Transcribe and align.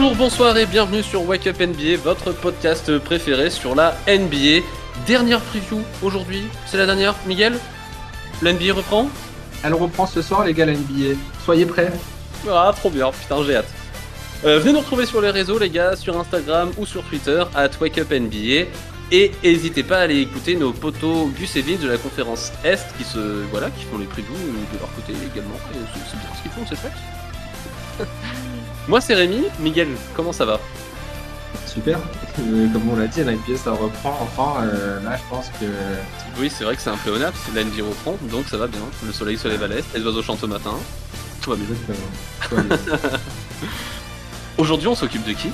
Bonjour, 0.00 0.14
bonsoir 0.14 0.56
et 0.56 0.64
bienvenue 0.64 1.02
sur 1.02 1.28
Wake 1.28 1.48
Up 1.48 1.58
NBA, 1.58 1.96
votre 2.04 2.30
podcast 2.30 2.98
préféré 3.00 3.50
sur 3.50 3.74
la 3.74 3.96
NBA. 4.06 4.64
Dernière 5.08 5.40
preview 5.40 5.82
aujourd'hui, 6.02 6.44
c'est 6.66 6.76
la 6.76 6.86
dernière. 6.86 7.16
Miguel, 7.26 7.58
la 8.40 8.52
NBA 8.52 8.74
reprend? 8.74 9.08
Elle 9.64 9.74
reprend 9.74 10.06
ce 10.06 10.22
soir, 10.22 10.44
les 10.44 10.54
gars, 10.54 10.66
la 10.66 10.74
NBA. 10.74 11.16
Soyez 11.44 11.66
prêts. 11.66 11.90
Ah, 12.48 12.72
trop 12.76 12.90
bien, 12.90 13.10
putain, 13.10 13.42
j'ai 13.42 13.56
hâte. 13.56 13.66
Euh, 14.44 14.60
venez 14.60 14.74
nous 14.74 14.78
retrouver 14.78 15.04
sur 15.04 15.20
les 15.20 15.30
réseaux, 15.30 15.58
les 15.58 15.68
gars, 15.68 15.96
sur 15.96 16.16
Instagram 16.16 16.70
ou 16.78 16.86
sur 16.86 17.02
Twitter, 17.02 17.42
at 17.56 17.70
WakeUpNBA. 17.80 18.70
Et 19.10 19.32
n'hésitez 19.42 19.82
pas 19.82 19.98
à 19.98 20.02
aller 20.02 20.20
écouter 20.20 20.54
nos 20.54 20.72
potos 20.72 21.28
Gus 21.36 21.56
et 21.56 21.62
Vince 21.62 21.80
de 21.80 21.88
la 21.88 21.96
conférence 21.96 22.52
Est 22.62 22.86
qui 22.96 23.02
se 23.02 23.42
voilà 23.50 23.68
qui 23.70 23.84
font 23.86 23.98
les 23.98 24.06
previews 24.06 24.32
de 24.32 24.78
leur 24.78 24.94
côté 24.94 25.12
également. 25.12 25.56
C'est 25.72 26.18
bien 26.18 26.28
ce 26.36 26.42
qu'ils 26.42 26.52
font, 26.52 26.64
c'est 26.68 26.78
fait. 26.78 28.04
Moi 28.88 29.00
c'est 29.02 29.14
Rémi. 29.14 29.42
Miguel, 29.60 29.88
comment 30.16 30.32
ça 30.32 30.44
va 30.46 30.58
Super. 31.66 31.98
Euh, 32.40 32.68
comme 32.72 32.88
on 32.90 32.96
l'a 32.96 33.06
dit, 33.06 33.20
NBA, 33.20 33.56
ça 33.62 33.72
reprend 33.72 34.18
enfin. 34.20 34.64
Euh, 34.64 35.00
là, 35.02 35.16
je 35.16 35.22
pense 35.28 35.48
que. 35.60 35.66
Oui, 36.40 36.50
c'est 36.50 36.64
vrai 36.64 36.76
que 36.76 36.82
c'est 36.82 36.90
un 36.90 36.96
peu 36.96 37.10
honnête, 37.10 37.34
la 37.54 37.64
NBA 37.64 37.84
reprend, 37.86 38.16
donc 38.30 38.48
ça 38.48 38.56
va 38.56 38.66
bien. 38.66 38.80
Le 39.04 39.12
soleil 39.12 39.36
se 39.36 39.48
lève 39.48 39.62
à 39.62 39.68
l'est, 39.68 39.84
les 39.94 40.02
oiseaux 40.02 40.22
chantent 40.22 40.42
au 40.42 40.48
matin. 40.48 40.72
Tout 41.42 41.50
va 41.50 41.56
bien. 41.56 41.66
Exactement. 41.70 42.78
Aujourd'hui, 44.58 44.88
on 44.88 44.94
s'occupe 44.94 45.24
de 45.26 45.32
qui 45.32 45.50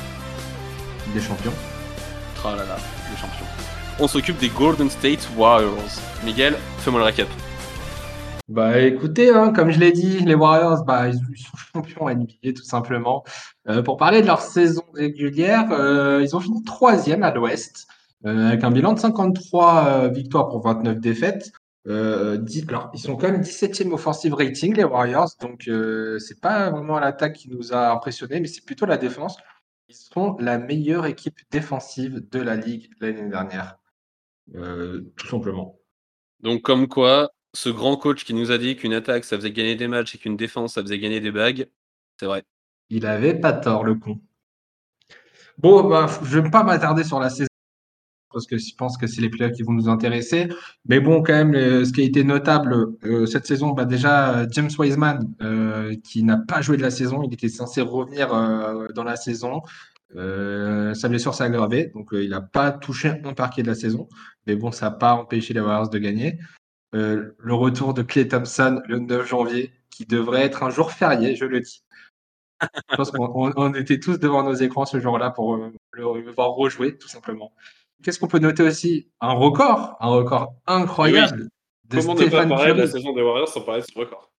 Des 1.13 1.21
champions. 1.21 1.53
Oh 2.45 2.49
là 2.51 2.65
là, 2.65 2.77
les 3.11 3.17
champions. 3.21 3.47
On 3.99 4.09
s'occupe 4.09 4.39
des 4.39 4.49
Golden 4.49 4.91
State 4.91 5.29
Warriors. 5.37 6.01
Miguel, 6.25 6.57
fais-moi 6.79 7.01
le 7.01 7.07
récap. 7.07 7.29
Bah 8.49 8.79
écoutez, 8.81 9.31
hein, 9.31 9.53
comme 9.53 9.71
je 9.71 9.81
l'ai 9.81 9.91
dit, 9.93 10.19
les 10.21 10.35
Warriors, 10.35 10.85
bah, 10.85 11.09
ils 11.09 11.15
sont 11.15 11.55
champions 11.75 12.09
NBA 12.11 12.53
tout 12.53 12.63
simplement. 12.63 13.25
Euh, 13.69 13.83
pour 13.83 13.97
parler 13.97 14.21
de 14.21 14.27
leur 14.27 14.43
saison 14.43 14.83
régulière, 14.93 15.71
euh, 15.73 16.21
ils 16.23 16.37
ont 16.37 16.41
fini 16.41 16.63
troisième 16.63 17.23
à 17.23 17.31
l'Ouest, 17.33 17.87
euh, 18.27 18.49
avec 18.49 18.63
un 18.63 18.71
bilan 18.71 18.93
de 18.93 18.99
53 19.01 19.87
euh, 19.89 20.09
victoires 20.09 20.49
pour 20.49 20.63
29 20.63 21.01
défaites. 21.01 21.53
Euh, 21.87 22.37
dix- 22.37 22.67
alors, 22.69 22.91
ils 22.95 23.01
sont 23.01 23.17
quand 23.17 23.31
même 23.31 23.41
17e 23.41 23.93
offensive 23.93 24.35
rating, 24.35 24.75
les 24.77 24.85
Warriors, 24.85 25.31
donc 25.41 25.67
euh, 25.69 26.19
c'est 26.19 26.41
pas 26.41 26.71
vraiment 26.71 26.99
l'attaque 26.99 27.35
qui 27.35 27.49
nous 27.51 27.73
a 27.73 27.93
impressionné, 27.93 28.41
mais 28.41 28.47
c'est 28.49 28.65
plutôt 28.65 28.85
la 28.87 28.99
défense. 28.99 29.37
Ils 29.89 29.95
sont 29.97 30.37
la 30.39 30.59
meilleure 30.59 31.07
équipe 31.07 31.39
défensive 31.51 32.23
de 32.31 32.41
la 32.41 32.57
ligue 32.57 32.91
l'année 33.01 33.29
dernière, 33.29 33.77
tout 35.17 35.27
simplement. 35.27 35.79
Donc 36.41 36.63
comme 36.63 36.89
quoi, 36.89 37.31
ce 37.55 37.71
grand 37.71 37.97
coach 37.97 38.25
qui 38.25 38.35
nous 38.35 38.51
a 38.51 38.59
dit 38.59 38.77
qu'une 38.77 38.95
attaque 38.95 39.25
ça 39.25 39.37
faisait 39.37 39.53
gagner 39.53 39.77
des 39.77 39.89
matchs 39.89 40.15
et 40.17 40.19
qu'une 40.19 40.37
défense 40.37 40.75
ça 40.75 40.83
faisait 40.83 40.99
gagner 40.99 41.21
des 41.21 41.33
bagues, 41.33 41.69
c'est 42.21 42.27
vrai. 42.27 42.45
Il 42.91 43.07
avait 43.07 43.39
pas 43.39 43.53
tort, 43.55 43.85
le 43.85 43.95
con. 43.97 44.21
Bon, 45.59 45.89
bah, 45.89 46.07
je 46.25 46.39
vais 46.39 46.51
pas 46.51 46.63
m'attarder 46.65 47.05
sur 47.05 47.21
la 47.21 47.31
saison 47.31 47.47
parce 48.33 48.47
que 48.47 48.59
je 48.59 48.75
pense 48.77 48.99
que 48.99 49.07
c'est 49.07 49.21
les 49.21 49.31
playoffs 49.31 49.55
qui 49.57 49.63
vont 49.63 49.73
nous 49.73 49.89
intéresser. 49.89 50.49
Mais 50.87 51.01
bon, 51.01 51.23
quand 51.23 51.35
même, 51.35 51.53
le- 51.53 51.85
ce 51.85 51.93
qui 51.93 52.03
a 52.03 52.05
été 52.05 52.25
notable 52.25 52.89
euh, 53.05 53.27
cette 53.27 53.47
saison, 53.47 53.71
bah, 53.73 53.85
déjà 53.85 54.41
euh, 54.41 54.47
James 54.51 54.71
Wiseman, 54.79 55.21
euh, 55.43 55.95
qui 56.05 56.23
n'a 56.25 56.39
pas 56.39 56.61
joué 56.63 56.77
de 56.77 56.83
la 56.83 56.91
saison, 56.91 57.23
il 57.25 57.33
était 57.35 57.49
censé 57.49 57.81
revenir 57.81 58.35
euh, 58.35 58.89
dans 58.95 59.05
la 59.05 59.17
saison. 59.17 59.63
Euh, 60.17 60.95
sa 60.95 61.09
blessure 61.09 61.35
s'est 61.35 61.45
aggravée, 61.45 61.91
donc 61.95 62.13
euh, 62.15 62.25
il 62.25 62.31
n'a 62.31 62.41
pas 62.41 62.73
touché 62.73 63.21
un 63.25 63.35
parquet 63.35 63.63
de 63.63 63.69
la 63.69 63.75
saison. 63.77 64.09
Mais 64.47 64.57
bon, 64.57 64.73
ça 64.73 64.87
n'a 64.91 64.97
pas 64.97 65.15
empêché 65.15 65.55
les 65.55 65.61
Warriors 65.61 65.91
de 65.91 65.99
gagner. 65.99 66.39
Euh, 66.95 67.35
le 67.39 67.55
retour 67.55 67.93
de 67.95 68.03
Klay 68.03 68.29
Thompson 68.29 68.81
le 68.87 68.99
9 69.01 69.27
janvier, 69.27 69.73
qui 69.91 70.07
devrait 70.07 70.43
être 70.43 70.63
un 70.63 70.71
jour 70.71 70.93
férié, 70.93 71.35
je 71.37 71.45
le 71.45 71.61
dis. 71.61 71.83
Je 72.91 72.97
pense 72.97 73.11
qu'on 73.11 73.27
on- 73.35 73.53
on 73.57 73.75
était 73.75 73.99
tous 73.99 74.19
devant 74.19 74.43
nos 74.43 74.55
écrans 74.55 74.87
ce 74.87 75.01
jour-là 75.01 75.31
pour 75.31 75.55
euh, 75.57 75.73
le, 75.93 76.21
le 76.23 76.31
voir 76.33 76.51
rejouer, 76.51 76.97
tout 76.97 77.09
simplement. 77.09 77.53
Qu'est-ce 78.03 78.19
qu'on 78.21 78.29
peut 78.29 78.39
noter 78.39 78.63
aussi? 78.63 79.09
Un 79.21 79.33
record, 79.33 79.97
un 80.01 80.09
record 80.09 80.55
incroyable 80.67 81.49
de 81.89 81.99
Comment 82.01 82.15
ne 82.15 82.19
pas 82.21 82.27
Stéphane 82.27 82.49
de 82.49 82.55
la 82.55 82.65
Curry. 82.75 82.89
saison 82.89 83.13
des 83.13 83.23
Warriors 83.23 83.49
sans 83.49 83.61
parler 83.63 83.83
de 83.83 83.87
ce 83.93 83.99
record? 83.99 84.31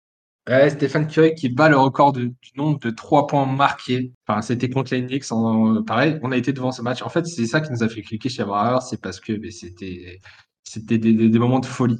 Ouais, 0.47 0.69
Stéphane 0.69 1.07
Curry 1.07 1.33
qui 1.35 1.49
bat 1.49 1.69
le 1.69 1.77
record 1.77 2.13
de- 2.13 2.25
du 2.25 2.51
nombre 2.55 2.79
de 2.79 2.89
trois 2.91 3.27
points 3.27 3.45
marqués. 3.45 4.13
Enfin, 4.27 4.41
c'était 4.41 4.69
contre 4.69 4.93
les 4.93 5.05
Knicks. 5.05 5.31
en- 5.31 5.83
pareil, 5.83 6.19
on 6.23 6.31
a 6.31 6.37
été 6.37 6.53
devant 6.53 6.71
ce 6.71 6.81
match. 6.81 7.01
En 7.01 7.09
fait, 7.09 7.25
c'est 7.25 7.45
ça 7.47 7.61
qui 7.61 7.71
nous 7.71 7.83
a 7.83 7.89
fait 7.89 8.01
cliquer 8.01 8.29
chez 8.29 8.43
Warriors, 8.43 8.81
c'est 8.83 9.01
parce 9.01 9.19
que 9.19 9.33
c'était 9.51 10.19
c'était 10.63 10.97
des, 10.97 11.13
des- 11.13 11.29
des 11.29 11.39
moments 11.39 11.59
de 11.59 11.65
folie. 11.67 11.99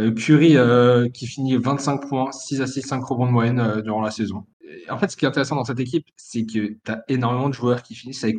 Euh, 0.00 0.12
Curry 0.14 0.56
euh, 0.56 1.08
qui 1.10 1.26
finit 1.26 1.56
25 1.56 1.98
points, 2.08 2.32
6 2.32 2.60
assists, 2.62 2.88
5 2.88 3.04
rebonds 3.04 3.26
de 3.26 3.32
moyenne 3.32 3.60
euh, 3.60 3.82
durant 3.82 4.00
la 4.00 4.10
saison. 4.10 4.46
Et 4.64 4.90
en 4.90 4.98
fait, 4.98 5.10
ce 5.10 5.16
qui 5.16 5.24
est 5.24 5.28
intéressant 5.28 5.56
dans 5.56 5.64
cette 5.64 5.80
équipe, 5.80 6.06
c'est 6.16 6.44
que 6.46 6.68
tu 6.68 6.80
as 6.88 7.02
énormément 7.08 7.48
de 7.48 7.54
joueurs 7.54 7.82
qui 7.82 7.94
finissent 7.94 8.24
avec 8.24 8.36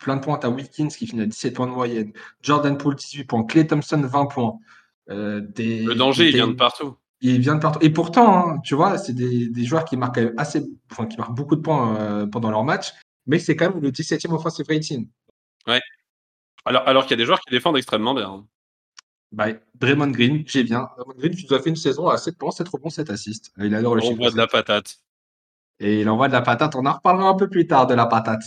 plein 0.00 0.16
de 0.16 0.20
points. 0.22 0.38
Tu 0.38 0.46
as 0.46 0.50
Wilkins 0.50 0.88
qui 0.88 1.06
finit 1.06 1.22
à 1.22 1.26
17 1.26 1.54
points 1.54 1.66
de 1.66 1.72
moyenne, 1.72 2.12
Jordan 2.42 2.76
Poole 2.76 2.96
18 2.96 3.24
points, 3.24 3.44
Klay 3.44 3.66
Thompson 3.66 4.00
20 4.02 4.26
points. 4.26 4.54
Euh, 5.10 5.40
des- 5.40 5.82
Le 5.84 5.94
danger, 5.94 6.28
il 6.30 6.34
vient 6.34 6.48
de 6.48 6.52
partout. 6.54 6.96
il 7.20 7.38
vient 7.40 7.54
de 7.56 7.60
partout. 7.60 7.78
Et 7.82 7.90
pourtant, 7.90 8.48
hein, 8.48 8.58
tu 8.64 8.74
vois, 8.74 8.96
c'est 8.98 9.12
des, 9.12 9.48
des 9.50 9.64
joueurs 9.64 9.84
qui 9.84 9.96
marquent 9.98 10.20
assez, 10.38 10.64
enfin, 10.90 11.06
qui 11.06 11.18
marquent 11.18 11.34
beaucoup 11.36 11.54
de 11.56 11.60
points 11.60 11.96
euh, 11.98 12.26
pendant 12.26 12.50
leur 12.50 12.64
match, 12.64 12.92
mais 13.26 13.38
c'est 13.38 13.54
quand 13.54 13.70
même 13.70 13.82
le 13.82 13.90
17e 13.90 14.32
offensive 14.32 14.64
rating. 14.68 15.06
Alors, 16.66 16.88
alors 16.88 17.02
qu'il 17.02 17.10
y 17.10 17.14
a 17.14 17.16
des 17.18 17.26
joueurs 17.26 17.40
qui 17.40 17.50
défendent 17.50 17.76
extrêmement 17.76 18.14
bien. 18.14 18.46
Bah, 19.34 19.46
Draymond 19.80 20.10
Green, 20.12 20.44
j'ai 20.46 20.62
bien. 20.64 20.88
Draymond 20.96 21.14
Green, 21.18 21.34
tu 21.34 21.44
nous 21.48 21.56
as 21.56 21.60
fait 21.60 21.70
une 21.70 21.76
saison 21.76 22.08
à 22.08 22.16
7 22.16 22.38
points, 22.38 22.50
7 22.50 22.68
rebonds, 22.68 22.90
7 22.90 23.10
assists. 23.10 23.52
Il 23.58 23.74
adore 23.74 23.96
le 23.96 24.02
On 24.04 24.14
voit 24.14 24.30
de 24.30 24.36
la 24.36 24.46
patate. 24.46 24.96
Et 25.80 26.00
il 26.00 26.08
envoie 26.08 26.28
de 26.28 26.32
la 26.32 26.40
patate. 26.42 26.76
On 26.76 26.86
en 26.86 26.92
reparlera 26.92 27.28
un 27.28 27.34
peu 27.34 27.48
plus 27.50 27.66
tard 27.66 27.86
de 27.88 27.94
la 27.94 28.06
patate. 28.06 28.44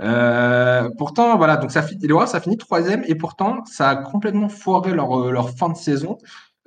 Euh, 0.00 0.88
pourtant, 0.98 1.36
voilà, 1.36 1.56
donc 1.56 1.70
ça, 1.70 1.82
finit- 1.82 2.04
les 2.06 2.12
Warriors, 2.12 2.28
ça 2.30 2.40
finit 2.40 2.56
troisième 2.56 3.04
et 3.06 3.14
pourtant, 3.14 3.64
ça 3.64 3.90
a 3.90 3.96
complètement 3.96 4.48
foiré 4.48 4.92
leur, 4.92 5.18
euh, 5.26 5.30
leur 5.30 5.56
fin 5.56 5.68
de 5.68 5.76
saison. 5.76 6.18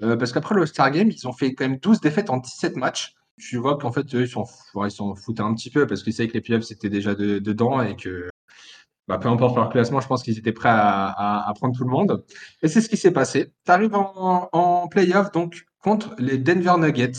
Euh, 0.02 0.16
parce 0.16 0.32
qu'après 0.32 0.56
le 0.56 0.66
Star 0.66 0.90
Game, 0.92 1.10
ils 1.12 1.28
ont 1.28 1.34
fait 1.34 1.54
quand 1.54 1.68
même 1.68 1.78
12 1.78 2.02
défaites 2.02 2.30
en 2.30 2.38
17 2.38 2.76
matchs. 2.76 3.14
Tu 3.38 3.58
vois 3.58 3.78
qu'en 3.78 3.92
fait, 3.92 4.14
eux, 4.16 4.22
ils 4.24 4.28
s'en 4.30 4.46
ils 4.86 5.16
foutaient 5.22 5.42
un 5.42 5.54
petit 5.54 5.70
peu 5.70 5.86
parce 5.88 6.04
qu'ils 6.04 6.14
savaient 6.14 6.28
que 6.30 6.34
les 6.34 6.42
playoffs, 6.42 6.64
c'était 6.64 6.90
déjà 6.90 7.14
de- 7.14 7.40
dedans 7.40 7.82
et 7.82 7.96
que 7.96 8.30
bah, 9.12 9.20
peu 9.20 9.30
importe 9.30 9.56
leur 9.56 9.70
classement, 9.70 10.00
je 10.02 10.08
pense 10.08 10.24
qu'ils 10.24 10.38
étaient 10.38 10.52
prêts 10.54 10.70
à, 10.70 11.08
à- 11.08 11.50
à 11.50 11.54
prendre 11.54 11.76
tout 11.76 11.84
le 11.84 11.90
monde. 11.90 12.24
Et 12.62 12.68
c'est 12.68 12.82
ce 12.82 12.90
qui 12.90 12.98
s'est 12.98 13.12
passé. 13.12 13.52
Tu 13.66 13.72
arrives 13.72 13.96
en, 13.96 14.50
en 14.52 14.88
playoff 14.88 15.32
donc 15.32 15.66
contre 15.80 16.16
les 16.20 16.38
Denver 16.38 16.74
Nuggets. 16.80 17.12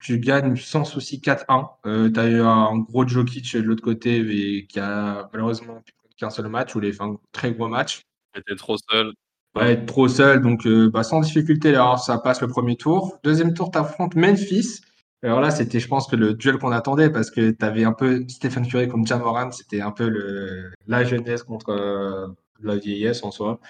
Tu 0.00 0.18
gagnes 0.20 0.56
sans 0.56 0.84
souci 0.84 1.20
4-1. 1.20 1.68
tu 1.84 2.20
as 2.20 2.26
eu 2.28 2.40
un 2.40 2.78
gros 2.78 3.06
Jokic 3.06 3.56
de 3.56 3.62
l'autre 3.62 3.82
côté 3.82 4.66
qui 4.68 4.78
a 4.78 5.28
malheureusement 5.32 5.82
qu'un 6.16 6.30
seul 6.30 6.48
match 6.48 6.76
a 6.76 6.80
fait 6.80 7.02
un 7.02 7.16
très 7.32 7.52
gros 7.52 7.68
match. 7.68 8.02
J'étais 8.34 8.54
trop 8.56 8.76
seul. 8.90 9.12
Ouais, 9.56 9.72
être 9.72 9.86
trop 9.86 10.06
seul, 10.08 10.40
donc 10.42 10.66
euh, 10.66 10.90
bah, 10.90 11.02
sans 11.02 11.20
difficulté, 11.20 11.70
alors 11.70 11.98
ça 11.98 12.18
passe 12.18 12.40
le 12.40 12.48
premier 12.48 12.76
tour. 12.76 13.18
Deuxième 13.24 13.54
tour, 13.54 13.70
tu 13.70 13.78
affrontes 13.78 14.14
Memphis. 14.14 14.82
Alors 15.22 15.40
là, 15.40 15.50
c'était, 15.50 15.80
je 15.80 15.88
pense, 15.88 16.06
que 16.06 16.16
le 16.16 16.34
duel 16.34 16.58
qu'on 16.58 16.70
attendait 16.70 17.10
parce 17.10 17.30
que 17.30 17.50
tu 17.50 17.64
avais 17.64 17.84
un 17.84 17.92
peu 17.92 18.24
Stephen 18.28 18.66
Curry 18.66 18.88
comme 18.88 19.06
Jamoran, 19.06 19.50
c'était 19.50 19.80
un 19.80 19.90
peu 19.90 20.08
le, 20.08 20.70
la 20.86 21.04
jeunesse 21.04 21.42
contre 21.42 21.70
euh, 21.70 22.28
la 22.62 22.76
vieillesse 22.76 23.24
en 23.24 23.32
soi. 23.32 23.60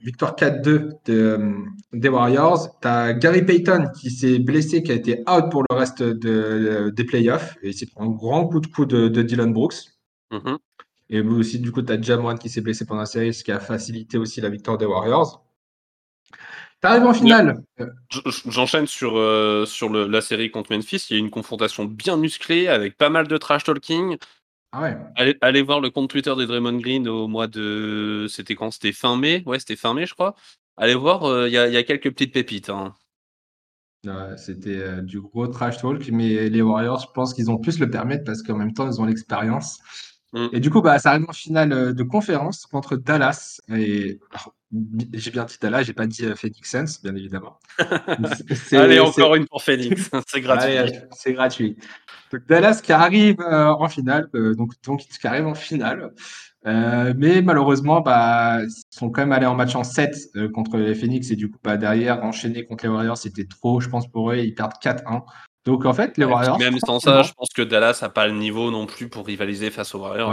Victoire 0.00 0.34
4-2 0.36 0.62
de, 0.62 0.92
euh, 1.08 1.54
des 1.92 2.08
Warriors. 2.08 2.78
Tu 2.80 2.88
as 2.88 3.14
Gary 3.14 3.44
Payton 3.44 3.90
qui 3.98 4.10
s'est 4.10 4.38
blessé, 4.38 4.82
qui 4.82 4.92
a 4.92 4.94
été 4.94 5.22
out 5.28 5.50
pour 5.50 5.64
le 5.68 5.76
reste 5.76 6.02
de, 6.02 6.90
des 6.94 7.04
playoffs. 7.04 7.56
Et 7.62 7.72
c'est 7.72 7.88
un 7.96 8.08
grand 8.08 8.46
coup 8.46 8.60
de 8.60 8.66
coup 8.68 8.84
de, 8.84 9.08
de 9.08 9.22
Dylan 9.22 9.52
Brooks. 9.52 9.92
Mhm. 10.30 10.58
Et 11.10 11.20
aussi, 11.20 11.58
du 11.58 11.72
coup, 11.72 11.82
tu 11.82 11.92
as 11.92 12.00
Jamoran 12.00 12.36
qui 12.36 12.48
s'est 12.48 12.60
blessé 12.60 12.86
pendant 12.86 13.00
la 13.00 13.06
série, 13.06 13.34
ce 13.34 13.44
qui 13.44 13.52
a 13.52 13.60
facilité 13.60 14.18
aussi 14.18 14.40
la 14.40 14.48
victoire 14.48 14.78
des 14.78 14.86
Warriors. 14.86 15.44
T'arrives 16.82 17.06
en 17.06 17.14
finale. 17.14 17.62
J'enchaîne 18.46 18.86
sur, 18.86 19.16
euh, 19.16 19.64
sur 19.64 19.88
le- 19.88 20.06
la 20.06 20.20
série 20.20 20.50
contre 20.50 20.72
Memphis. 20.74 21.06
Il 21.10 21.14
y 21.14 21.16
a 21.16 21.20
une 21.20 21.30
confrontation 21.30 21.84
bien 21.84 22.16
musclée 22.16 22.68
avec 22.68 22.96
pas 22.98 23.08
mal 23.08 23.28
de 23.28 23.36
trash 23.38 23.64
talking. 23.64 24.18
Ah 24.72 24.82
ouais. 24.82 24.96
Allez, 25.16 25.36
allez 25.42 25.62
voir 25.62 25.80
le 25.80 25.90
compte 25.90 26.10
Twitter 26.10 26.34
de 26.34 26.44
Draymond 26.44 26.78
Green 26.78 27.08
au 27.08 27.28
mois 27.28 27.46
de. 27.46 28.26
C'était 28.28 28.54
quand? 28.54 28.70
C'était 28.70 28.92
fin 28.92 29.16
mai? 29.16 29.42
Ouais, 29.46 29.58
c'était 29.58 29.76
fin 29.76 29.94
mai, 29.94 30.06
je 30.06 30.14
crois. 30.14 30.34
Allez 30.76 30.94
voir, 30.94 31.24
euh, 31.24 31.48
il 31.48 31.52
y, 31.52 31.54
y 31.54 31.76
a 31.76 31.82
quelques 31.84 32.10
petites 32.10 32.32
pépites. 32.32 32.70
hein. 32.70 32.94
Ouais, 34.04 34.36
C'était 34.36 34.78
euh, 34.82 35.02
du 35.02 35.20
gros 35.20 35.46
trash 35.46 35.78
talk, 35.80 36.08
mais 36.10 36.48
les 36.48 36.62
Warriors, 36.62 37.00
je 37.00 37.12
pense 37.14 37.34
qu'ils 37.34 37.50
ont 37.50 37.58
pu 37.58 37.70
se 37.70 37.78
le 37.78 37.88
permettre 37.88 38.24
parce 38.24 38.42
qu'en 38.42 38.56
même 38.56 38.72
temps, 38.74 38.90
ils 38.90 39.00
ont 39.00 39.04
l'expérience. 39.04 39.78
Mm. 40.32 40.46
Et 40.52 40.60
du 40.60 40.70
coup, 40.70 40.82
bah, 40.82 40.98
ça 40.98 41.10
arrive 41.10 41.26
en 41.28 41.32
finale 41.32 41.94
de 41.94 42.02
conférence 42.02 42.66
contre 42.66 42.96
Dallas. 42.96 43.60
Et 43.68 44.18
alors, 44.32 44.54
j'ai 45.12 45.30
bien 45.30 45.44
dit 45.44 45.56
Dallas, 45.60 45.82
j'ai 45.82 45.92
pas 45.92 46.06
dit 46.06 46.24
euh, 46.24 46.34
Phoenix 46.34 46.70
Suns, 46.70 47.00
bien 47.02 47.14
évidemment. 47.14 47.58
Allez, 47.78 48.96
c'est- 48.96 49.02
encore 49.02 49.34
une 49.34 49.46
pour 49.46 49.62
Phoenix. 49.62 50.10
C'est 50.26 50.40
gratuit. 50.40 50.74
C'est 51.12 51.32
gratuit. 51.32 51.76
Donc, 52.32 52.46
Dallas 52.48 52.80
qui 52.82 52.92
arrive 52.92 53.40
euh, 53.40 53.66
en 53.66 53.88
finale, 53.88 54.28
euh, 54.34 54.54
donc, 54.54 54.72
donc 54.84 55.00
qui 55.00 55.26
arrive 55.26 55.46
en 55.46 55.54
finale. 55.54 56.12
Euh, 56.66 57.12
mais 57.16 57.42
malheureusement, 57.42 58.00
bah, 58.00 58.60
ils 58.62 58.70
sont 58.90 59.10
quand 59.10 59.22
même 59.22 59.32
allés 59.32 59.46
en 59.46 59.54
match 59.56 59.74
en 59.74 59.84
7 59.84 60.14
euh, 60.36 60.48
contre 60.48 60.76
les 60.78 60.94
Phoenix 60.94 61.30
et 61.30 61.36
du 61.36 61.50
coup, 61.50 61.58
bah, 61.62 61.76
derrière, 61.76 62.22
enchaîner 62.24 62.64
contre 62.64 62.84
les 62.84 62.90
Warriors, 62.90 63.18
c'était 63.18 63.44
trop, 63.46 63.80
je 63.80 63.88
pense, 63.88 64.08
pour 64.08 64.30
eux. 64.30 64.36
Ils 64.38 64.54
perdent 64.54 64.78
4-1. 64.80 65.22
Donc 65.64 65.84
en 65.84 65.92
fait, 65.92 66.18
les 66.18 66.24
Warriors. 66.24 66.58
Même 66.58 66.78
sans 66.84 66.98
ça, 66.98 67.22
je 67.22 67.32
pense 67.32 67.50
que 67.54 67.62
Dallas 67.62 68.00
n'a 68.02 68.08
pas 68.08 68.26
le 68.26 68.34
niveau 68.34 68.70
non 68.70 68.86
plus 68.86 69.08
pour 69.08 69.26
rivaliser 69.26 69.70
face 69.70 69.94
aux 69.94 70.00
Warriors. 70.00 70.32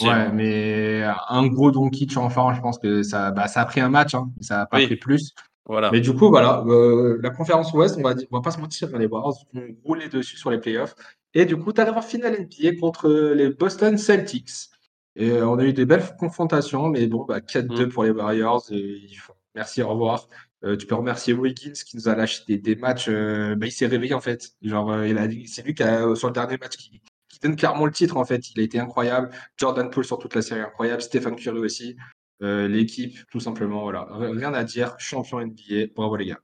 Ouais, 0.00 0.30
mais 0.32 1.04
un 1.28 1.46
gros 1.46 1.70
Doncic 1.70 2.16
enfin, 2.16 2.52
je 2.54 2.60
pense 2.60 2.78
que 2.78 3.02
ça, 3.02 3.30
bah, 3.30 3.46
ça 3.46 3.60
a 3.60 3.64
pris 3.66 3.80
un 3.80 3.88
match, 3.88 4.14
hein, 4.14 4.30
ça 4.40 4.58
n'a 4.58 4.66
pas 4.66 4.78
pris 4.78 4.96
plus. 4.96 5.32
Voilà. 5.66 5.90
Mais 5.90 6.00
du 6.00 6.12
coup, 6.12 6.28
voilà, 6.28 6.62
euh, 6.66 7.18
la 7.22 7.30
conférence 7.30 7.72
Ouest, 7.72 7.96
on 7.98 8.02
va, 8.02 8.14
on 8.30 8.36
va 8.36 8.42
pas 8.42 8.50
se 8.50 8.60
mentir, 8.60 8.88
les 8.98 9.06
Warriors 9.06 9.38
vont 9.54 9.62
rouler 9.84 10.08
dessus 10.08 10.36
sur 10.36 10.50
les 10.50 10.58
playoffs. 10.58 10.94
Et 11.32 11.46
du 11.46 11.56
coup, 11.56 11.72
tu 11.72 11.80
arrives 11.80 11.96
en 11.96 12.02
finale 12.02 12.36
NBA 12.38 12.78
contre 12.78 13.08
les 13.08 13.50
Boston 13.50 13.96
Celtics. 13.96 14.70
Et 15.16 15.30
euh, 15.30 15.48
on 15.48 15.58
a 15.58 15.64
eu 15.64 15.72
des 15.72 15.86
belles 15.86 16.04
confrontations, 16.18 16.88
mais 16.88 17.06
bon, 17.06 17.24
bah, 17.24 17.40
4-2 17.40 17.86
mm. 17.86 17.88
pour 17.88 18.04
les 18.04 18.10
Warriors. 18.10 18.64
Et 18.72 19.06
Merci, 19.54 19.82
au 19.82 19.88
revoir. 19.88 20.28
Euh, 20.64 20.76
tu 20.76 20.86
peux 20.86 20.94
remercier 20.94 21.34
Wiggins 21.34 21.72
qui 21.72 21.96
nous 21.96 22.08
a 22.08 22.14
lâché 22.14 22.42
des, 22.56 22.76
matchs. 22.76 23.08
Euh, 23.08 23.54
bah, 23.54 23.66
il 23.66 23.72
s'est 23.72 23.86
réveillé 23.86 24.14
en 24.14 24.20
fait. 24.20 24.52
Genre, 24.62 25.04
il 25.04 25.18
a, 25.18 25.28
c'est 25.46 25.62
lui 25.64 25.74
qui 25.74 25.82
a 25.82 26.14
sur 26.14 26.28
le 26.28 26.32
dernier 26.32 26.56
match 26.56 26.76
qui, 26.76 27.00
donne 27.42 27.56
clairement 27.56 27.84
le 27.84 27.92
titre 27.92 28.16
en 28.16 28.24
fait. 28.24 28.50
Il 28.50 28.60
a 28.60 28.62
été 28.62 28.78
incroyable. 28.78 29.30
Jordan 29.58 29.90
Poole 29.90 30.04
sur 30.04 30.18
toute 30.18 30.34
la 30.34 30.40
série 30.40 30.60
incroyable. 30.60 31.02
Stephen 31.02 31.36
Curry 31.36 31.58
aussi. 31.58 31.96
L'équipe, 32.40 33.16
tout 33.30 33.40
simplement, 33.40 33.82
voilà. 33.82 34.06
Rien 34.10 34.52
à 34.54 34.64
dire. 34.64 34.94
Champion 34.98 35.40
NBA. 35.40 35.92
Bravo 35.94 36.16
les 36.16 36.26
gars. 36.26 36.40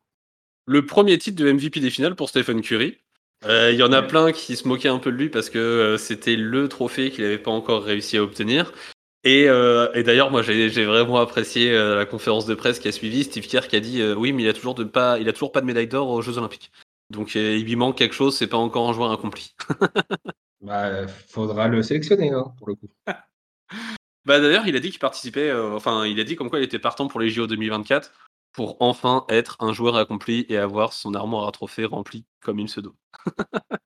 Le 0.67 0.85
premier 0.85 1.19
titre 1.19 1.43
de 1.43 1.51
MVP 1.51 1.81
des 1.81 1.91
finales 1.91 2.17
pour 2.17 2.29
Stephen 2.29 2.61
Curry. 2.61 2.99
Il 3.47 3.75
y 3.75 3.83
en 3.83 3.93
a 3.93 4.03
plein 4.03 4.33
qui 4.33 4.57
se 4.57 4.69
moquaient 4.69 4.89
un 4.89 4.99
peu 4.99 5.11
de 5.11 5.17
lui 5.17 5.31
parce 5.31 5.49
que 5.49 5.97
c'était 5.99 6.37
le 6.37 6.69
trophée 6.69 7.11
qu'il 7.11 7.25
n'avait 7.25 7.39
pas 7.39 7.51
encore 7.51 7.83
réussi 7.83 8.19
à 8.19 8.23
obtenir. 8.23 8.73
Euh, 9.27 9.93
et, 9.93 10.03
d'ailleurs, 10.03 10.31
moi, 10.31 10.43
j'ai 10.43 10.85
vraiment 10.85 11.19
apprécié 11.19 11.73
euh, 11.73 11.97
la 11.97 12.07
conférence 12.07 12.47
de 12.47 12.55
presse 12.55 12.79
qui 12.79 12.89
a 12.89 12.93
suivi. 12.93 13.25
Steve 13.25 13.47
Kerr 13.47 13.69
qui 13.69 13.77
a 13.77 13.81
dit 13.81 14.01
euh, 14.01 14.15
oui, 14.15 14.33
mais 14.33 14.43
il 14.43 14.49
a 14.49 14.53
toujours 14.53 14.75
de 14.75 14.85
pas, 14.85 15.19
il 15.19 15.29
a 15.29 15.33
toujours 15.33 15.53
pas 15.53 15.61
de 15.61 15.67
médaille 15.67 15.89
d'or 15.89 16.09
aux 16.09 16.23
Jeux 16.23 16.39
Olympiques. 16.39 16.73
Donc, 17.11 17.35
il 17.35 17.65
lui 17.65 17.77
manque 17.77 17.99
quelque 17.99 18.15
chose. 18.15 18.37
C'est 18.37 18.47
pas 18.47 18.57
encore 18.57 18.89
un 18.89 18.93
joueur 18.93 19.13
accompli. 19.13 19.55
bah, 20.61 21.07
faudra 21.29 21.69
le 21.69 21.83
sélectionner 21.83 22.31
hein, 22.31 22.53
pour 22.57 22.69
le 22.69 22.77
coup. 22.77 22.89
bah 24.25 24.41
d'ailleurs, 24.41 24.67
il 24.67 24.77
a 24.77 24.81
dit 24.81 24.91
qu'il 24.91 25.01
participait. 25.01 25.53
enfin, 25.53 26.07
il 26.07 26.19
a 26.21 26.25
dit 26.25 26.37
comme 26.37 26.49
quoi 26.49 26.61
il 26.61 26.65
était 26.65 26.79
partant 26.79 27.09
pour 27.09 27.21
les 27.21 27.29
JO 27.29 27.47
2024 27.47 28.13
pour 28.53 28.77
enfin 28.81 29.25
être 29.29 29.57
un 29.61 29.73
joueur 29.73 29.97
accompli 29.97 30.45
et 30.49 30.57
avoir 30.57 30.93
son 30.93 31.15
armoire 31.15 31.47
à 31.47 31.53
trophées 31.53 31.85
remplie 31.85 32.25
comme 32.41 32.59
il 32.59 32.69
se 32.69 32.81
doit. 32.81 32.95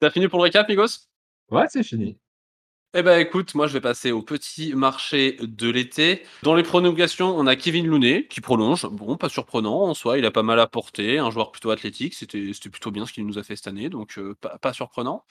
T'as 0.00 0.10
fini 0.10 0.28
pour 0.28 0.38
le 0.38 0.44
récap, 0.44 0.68
Migos? 0.68 1.08
Ouais, 1.50 1.66
c'est 1.68 1.82
fini. 1.82 2.18
Eh 2.98 3.02
ben 3.02 3.20
écoute, 3.20 3.54
moi 3.54 3.66
je 3.66 3.74
vais 3.74 3.82
passer 3.82 4.10
au 4.10 4.22
petit 4.22 4.72
marché 4.72 5.36
de 5.42 5.68
l'été. 5.68 6.22
Dans 6.42 6.54
les 6.54 6.62
prolongations, 6.62 7.36
on 7.36 7.46
a 7.46 7.54
Kevin 7.54 7.86
Looney 7.86 8.26
qui 8.26 8.40
prolonge. 8.40 8.86
Bon, 8.86 9.18
pas 9.18 9.28
surprenant 9.28 9.82
en 9.82 9.92
soi, 9.92 10.16
il 10.16 10.24
a 10.24 10.30
pas 10.30 10.42
mal 10.42 10.58
apporté, 10.58 11.18
un 11.18 11.30
joueur 11.30 11.52
plutôt 11.52 11.70
athlétique, 11.70 12.14
c'était 12.14 12.40
plutôt 12.70 12.90
bien 12.90 13.04
ce 13.04 13.12
qu'il 13.12 13.26
nous 13.26 13.36
a 13.36 13.42
fait 13.42 13.54
cette 13.54 13.66
année, 13.66 13.90
donc 13.90 14.16
euh, 14.16 14.34
pas, 14.62 14.72
surprenant. 14.72 15.26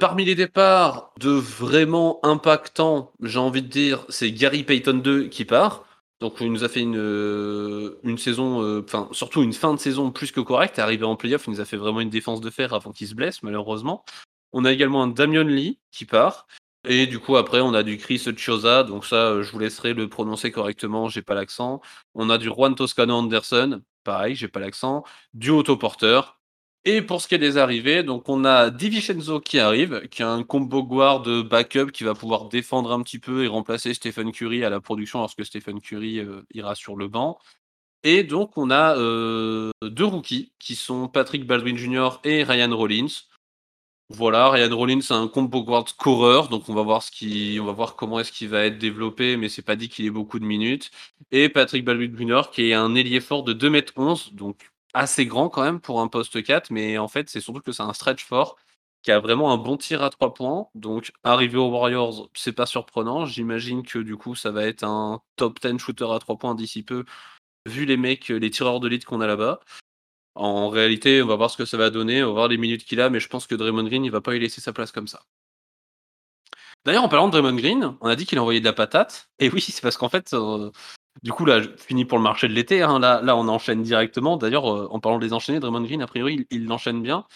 Parmi 0.00 0.24
les 0.24 0.34
départs 0.34 1.12
de 1.20 1.28
vraiment 1.28 2.20
impactants, 2.22 3.12
j'ai 3.22 3.38
envie 3.38 3.60
de 3.60 3.68
dire, 3.68 4.06
c'est 4.08 4.32
Gary 4.32 4.64
Payton 4.64 5.02
2 5.04 5.24
qui 5.24 5.44
part. 5.44 5.84
Donc 6.20 6.36
il 6.40 6.50
nous 6.50 6.64
a 6.64 6.70
fait 6.70 6.80
une, 6.80 6.96
euh, 6.96 8.16
saison, 8.16 8.62
euh, 8.62 8.82
enfin 8.82 9.10
surtout 9.12 9.42
une 9.42 9.52
fin 9.52 9.74
de 9.74 9.78
saison 9.78 10.10
plus 10.10 10.32
que 10.32 10.40
correcte. 10.40 10.78
Arrivé 10.78 11.04
en 11.04 11.16
playoff, 11.16 11.46
il 11.48 11.50
nous 11.50 11.60
a 11.60 11.66
fait 11.66 11.76
vraiment 11.76 12.00
une 12.00 12.08
défense 12.08 12.40
de 12.40 12.48
fer 12.48 12.72
avant 12.72 12.92
qu'il 12.92 13.08
se 13.08 13.14
blesse 13.14 13.42
malheureusement. 13.42 14.06
On 14.54 14.64
a 14.64 14.72
également 14.72 15.02
un 15.02 15.08
Damian 15.08 15.44
Lee 15.44 15.78
qui 15.90 16.06
part. 16.06 16.46
Et 16.88 17.06
du 17.06 17.18
coup, 17.18 17.36
après, 17.36 17.60
on 17.60 17.74
a 17.74 17.82
du 17.82 17.98
Chris 17.98 18.22
Chosa, 18.36 18.84
donc 18.84 19.04
ça, 19.04 19.16
euh, 19.16 19.42
je 19.42 19.52
vous 19.52 19.58
laisserai 19.58 19.92
le 19.92 20.08
prononcer 20.08 20.50
correctement, 20.50 21.08
j'ai 21.08 21.22
pas 21.22 21.34
l'accent. 21.34 21.80
On 22.14 22.30
a 22.30 22.38
du 22.38 22.48
Juan 22.48 22.74
Toscano 22.74 23.14
Anderson, 23.14 23.82
pareil, 24.02 24.34
j'ai 24.34 24.48
pas 24.48 24.60
l'accent. 24.60 25.04
Du 25.34 25.50
autoporteur. 25.50 26.40
Et 26.86 27.02
pour 27.02 27.20
ce 27.20 27.28
qui 27.28 27.34
est 27.34 27.38
des 27.38 27.58
arrivées, 27.58 28.02
donc 28.02 28.28
on 28.30 28.44
a 28.46 28.70
DiVincenzo 28.70 29.40
qui 29.40 29.58
arrive, 29.58 30.08
qui 30.08 30.22
a 30.22 30.30
un 30.30 30.42
combo 30.42 30.82
guard 30.82 31.20
de 31.20 31.42
backup 31.42 31.90
qui 31.92 32.04
va 32.04 32.14
pouvoir 32.14 32.48
défendre 32.48 32.92
un 32.92 33.02
petit 33.02 33.18
peu 33.18 33.44
et 33.44 33.48
remplacer 33.48 33.92
Stephen 33.92 34.32
Curry 34.32 34.64
à 34.64 34.70
la 34.70 34.80
production 34.80 35.18
lorsque 35.18 35.44
Stephen 35.44 35.80
Curry 35.82 36.20
euh, 36.20 36.40
ira 36.54 36.74
sur 36.74 36.96
le 36.96 37.08
banc. 37.08 37.38
Et 38.02 38.24
donc 38.24 38.56
on 38.56 38.70
a 38.70 38.96
euh, 38.96 39.70
deux 39.82 40.06
rookies 40.06 40.52
qui 40.58 40.74
sont 40.74 41.08
Patrick 41.08 41.46
Baldwin 41.46 41.76
Jr. 41.76 42.20
et 42.24 42.44
Ryan 42.44 42.74
Rollins. 42.74 43.08
Voilà, 44.12 44.50
Ryan 44.50 44.76
Rollins, 44.76 45.00
c'est 45.02 45.14
un 45.14 45.28
combo 45.28 45.62
guard 45.62 45.88
scoreur, 45.88 46.48
donc 46.48 46.68
on 46.68 46.74
va 46.74 46.82
voir 46.82 47.00
ce 47.00 47.12
qui, 47.12 47.58
on 47.60 47.64
va 47.64 47.70
voir 47.70 47.94
comment 47.94 48.18
est-ce 48.18 48.32
qu'il 48.32 48.48
va 48.48 48.64
être 48.64 48.76
développé, 48.76 49.36
mais 49.36 49.48
c'est 49.48 49.62
pas 49.62 49.76
dit 49.76 49.88
qu'il 49.88 50.04
ait 50.04 50.10
beaucoup 50.10 50.40
de 50.40 50.44
minutes. 50.44 50.90
Et 51.30 51.48
Patrick 51.48 51.84
Baldwin 51.84 52.16
Jr. 52.16 52.50
qui 52.50 52.70
est 52.70 52.74
un 52.74 52.96
ailier 52.96 53.20
fort 53.20 53.44
de 53.44 53.52
2m11, 53.52 54.34
donc 54.34 54.68
assez 54.94 55.26
grand 55.26 55.48
quand 55.48 55.62
même 55.62 55.80
pour 55.80 56.00
un 56.00 56.08
poste 56.08 56.42
4, 56.42 56.70
mais 56.72 56.98
en 56.98 57.06
fait 57.06 57.30
c'est 57.30 57.40
surtout 57.40 57.60
que 57.60 57.70
c'est 57.70 57.84
un 57.84 57.92
stretch 57.92 58.24
fort 58.24 58.56
qui 59.02 59.12
a 59.12 59.20
vraiment 59.20 59.52
un 59.52 59.58
bon 59.58 59.76
tir 59.76 60.02
à 60.02 60.10
3 60.10 60.34
points. 60.34 60.66
Donc 60.74 61.12
arrivé 61.22 61.56
aux 61.56 61.70
Warriors, 61.70 62.28
c'est 62.34 62.52
pas 62.52 62.66
surprenant. 62.66 63.26
J'imagine 63.26 63.84
que 63.84 64.00
du 64.00 64.16
coup 64.16 64.34
ça 64.34 64.50
va 64.50 64.66
être 64.66 64.82
un 64.82 65.20
top 65.36 65.60
10 65.60 65.78
shooter 65.78 66.06
à 66.12 66.18
3 66.18 66.36
points 66.36 66.56
d'ici 66.56 66.82
peu, 66.82 67.04
vu 67.66 67.84
les 67.86 67.96
mecs, 67.96 68.28
les 68.28 68.50
tireurs 68.50 68.80
de 68.80 68.88
lead 68.88 69.04
qu'on 69.04 69.20
a 69.20 69.26
là-bas. 69.28 69.60
En 70.34 70.68
réalité, 70.68 71.22
on 71.22 71.26
va 71.26 71.36
voir 71.36 71.50
ce 71.50 71.56
que 71.56 71.64
ça 71.64 71.76
va 71.76 71.90
donner, 71.90 72.22
on 72.22 72.28
va 72.28 72.32
voir 72.32 72.48
les 72.48 72.56
minutes 72.56 72.84
qu'il 72.84 73.00
a, 73.00 73.10
mais 73.10 73.20
je 73.20 73.28
pense 73.28 73.46
que 73.46 73.54
Draymond 73.54 73.84
Green, 73.84 74.04
il 74.04 74.10
va 74.10 74.20
pas 74.20 74.34
y 74.34 74.38
laisser 74.38 74.60
sa 74.60 74.72
place 74.72 74.92
comme 74.92 75.08
ça. 75.08 75.22
D'ailleurs, 76.84 77.04
en 77.04 77.08
parlant 77.08 77.26
de 77.28 77.32
Draymond 77.32 77.56
Green, 77.56 77.96
on 78.00 78.08
a 78.08 78.16
dit 78.16 78.24
qu'il 78.26 78.38
envoyait 78.38 78.60
de 78.60 78.64
la 78.64 78.72
patate. 78.72 79.28
Et 79.38 79.50
oui, 79.50 79.60
c'est 79.60 79.82
parce 79.82 79.96
qu'en 79.98 80.08
fait, 80.08 80.32
euh, 80.32 80.70
du 81.22 81.32
coup, 81.32 81.44
là, 81.44 81.60
je 81.60 81.68
finis 81.76 82.04
pour 82.06 82.16
le 82.18 82.24
marché 82.24 82.48
de 82.48 82.54
l'été. 82.54 82.82
Hein. 82.82 82.98
là, 82.98 83.36
on 83.36 83.48
enchaîne 83.48 83.82
directement. 83.82 84.36
D'ailleurs, 84.36 84.72
euh, 84.72 84.88
en 84.90 85.00
parlant 85.00 85.18
des 85.18 85.32
enchaînés, 85.32 85.60
Draymond 85.60 85.82
Green, 85.82 86.02
a 86.02 86.06
priori, 86.06 86.46
il 86.50 86.66
l'enchaîne 86.66 87.02
bien. 87.02 87.26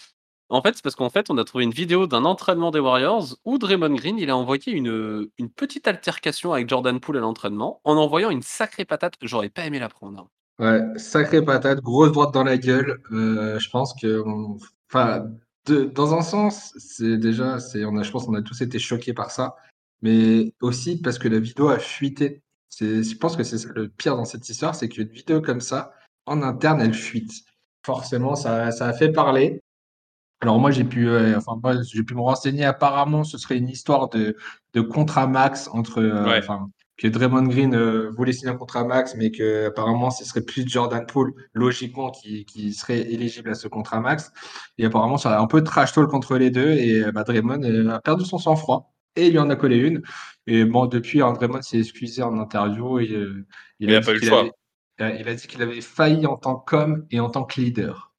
En 0.49 0.61
fait, 0.61 0.75
c'est 0.75 0.83
parce 0.83 0.95
qu'en 0.95 1.09
fait, 1.09 1.29
on 1.29 1.37
a 1.37 1.43
trouvé 1.43 1.63
une 1.63 1.71
vidéo 1.71 2.07
d'un 2.07 2.25
entraînement 2.25 2.71
des 2.71 2.79
Warriors 2.79 3.37
où 3.45 3.57
Draymond 3.57 3.95
Green, 3.95 4.17
il 4.19 4.29
a 4.29 4.37
envoyé 4.37 4.71
une, 4.73 5.29
une 5.37 5.49
petite 5.51 5.87
altercation 5.87 6.53
avec 6.53 6.69
Jordan 6.69 6.99
Poole 6.99 7.17
à 7.17 7.21
l'entraînement 7.21 7.81
en 7.83 7.97
envoyant 7.97 8.29
une 8.31 8.43
sacrée 8.43 8.85
patate. 8.85 9.15
J'aurais 9.21 9.49
pas 9.49 9.65
aimé 9.65 9.79
la 9.79 9.89
prendre. 9.89 10.29
Ouais, 10.59 10.81
sacrée 10.97 11.43
patate, 11.43 11.81
grosse 11.81 12.11
droite 12.13 12.33
dans 12.33 12.43
la 12.43 12.57
gueule. 12.57 13.01
Euh, 13.11 13.59
je 13.59 13.69
pense 13.69 13.93
que, 13.93 14.23
enfin, 14.89 15.25
dans 15.65 16.13
un 16.13 16.21
sens, 16.21 16.73
c'est 16.77 17.17
déjà, 17.17 17.59
c'est, 17.59 17.83
on 17.83 17.97
a, 17.97 18.03
je 18.03 18.11
pense 18.11 18.25
qu'on 18.25 18.35
a 18.35 18.41
tous 18.41 18.61
été 18.61 18.79
choqués 18.79 19.13
par 19.13 19.31
ça, 19.31 19.55
mais 20.01 20.53
aussi 20.61 21.01
parce 21.01 21.19
que 21.19 21.27
la 21.27 21.39
vidéo 21.39 21.67
a 21.69 21.79
fuité. 21.79 22.41
C'est, 22.69 23.03
je 23.03 23.17
pense 23.17 23.35
que 23.35 23.43
c'est 23.43 23.65
le 23.75 23.89
pire 23.89 24.15
dans 24.15 24.25
cette 24.25 24.47
histoire, 24.49 24.75
c'est 24.75 24.87
qu'une 24.89 25.09
vidéo 25.09 25.41
comme 25.41 25.61
ça, 25.61 25.93
en 26.25 26.41
interne, 26.41 26.81
elle 26.81 26.93
fuite. 26.93 27.31
Forcément, 27.85 28.35
ça, 28.35 28.71
ça 28.71 28.87
a 28.87 28.93
fait 28.93 29.11
parler. 29.11 29.61
Alors 30.41 30.59
moi, 30.59 30.71
j'ai 30.71 30.83
pu, 30.83 31.07
euh, 31.09 31.37
enfin 31.37 31.59
moi, 31.61 31.81
j'ai 31.81 32.03
pu 32.03 32.15
me 32.15 32.21
renseigner. 32.21 32.65
Apparemment, 32.65 33.23
ce 33.23 33.37
serait 33.37 33.57
une 33.57 33.69
histoire 33.69 34.09
de, 34.09 34.35
de 34.73 34.81
contrat 34.81 35.27
max 35.27 35.67
entre, 35.69 36.01
euh, 36.01 36.37
enfin, 36.37 36.69
que 36.97 37.07
Draymond 37.07 37.43
Green 37.43 37.75
euh, 37.75 38.09
voulait 38.11 38.31
signer 38.31 38.51
un 38.51 38.55
contrat 38.55 38.85
max, 38.85 39.15
mais 39.15 39.31
que 39.31 39.67
apparemment 39.67 40.11
ce 40.11 40.23
serait 40.23 40.41
plus 40.41 40.67
Jordan 40.67 41.05
Poole, 41.05 41.33
logiquement, 41.53 42.09
qui, 42.09 42.45
qui, 42.45 42.73
serait 42.73 42.99
éligible 42.99 43.49
à 43.49 43.53
ce 43.53 43.67
contrat 43.67 43.99
max. 43.99 44.31
Et 44.77 44.85
apparemment, 44.85 45.17
ça 45.17 45.37
a 45.37 45.41
un 45.41 45.47
peu 45.47 45.61
de 45.61 45.65
trash 45.65 45.91
talk 45.91 46.13
entre 46.13 46.37
les 46.37 46.51
deux, 46.51 46.71
et 46.71 47.11
bah, 47.11 47.23
Draymond 47.23 47.63
euh, 47.63 47.89
a 47.89 47.99
perdu 47.99 48.23
son 48.23 48.37
sang-froid, 48.37 48.93
et 49.15 49.27
il 49.27 49.31
lui 49.31 49.39
en 49.39 49.49
a 49.49 49.55
collé 49.55 49.77
une. 49.77 50.01
Et 50.47 50.63
bon, 50.63 50.85
depuis, 50.85 51.21
hein, 51.21 51.33
Draymond 51.33 51.61
s'est 51.61 51.79
excusé 51.79 52.23
en 52.23 52.37
interview, 52.39 52.99
et, 52.99 53.11
euh, 53.11 53.45
il, 53.79 53.93
a, 53.93 54.01
pas 54.01 54.13
eu 54.13 54.19
le 54.19 54.27
choix. 54.27 54.49
il 54.99 55.27
a 55.27 55.33
dit 55.33 55.47
qu'il 55.47 55.61
avait 55.61 55.81
failli 55.81 56.25
en 56.25 56.37
tant 56.37 56.55
qu'homme 56.55 57.05
et 57.11 57.19
en 57.19 57.29
tant 57.29 57.43
que 57.43 57.59
leader. 57.59 58.13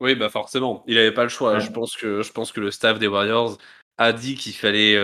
Oui, 0.00 0.14
bah 0.14 0.28
forcément, 0.28 0.84
il 0.86 0.94
n'avait 0.94 1.12
pas 1.12 1.24
le 1.24 1.28
choix. 1.28 1.58
Je, 1.58 1.70
pense 1.72 1.96
que, 1.96 2.22
je 2.22 2.30
pense 2.30 2.52
que 2.52 2.60
le 2.60 2.70
staff 2.70 3.00
des 3.00 3.08
Warriors 3.08 3.58
a 3.98 4.12
dit 4.12 4.36
qu'il 4.36 4.52
fallait 4.52 4.96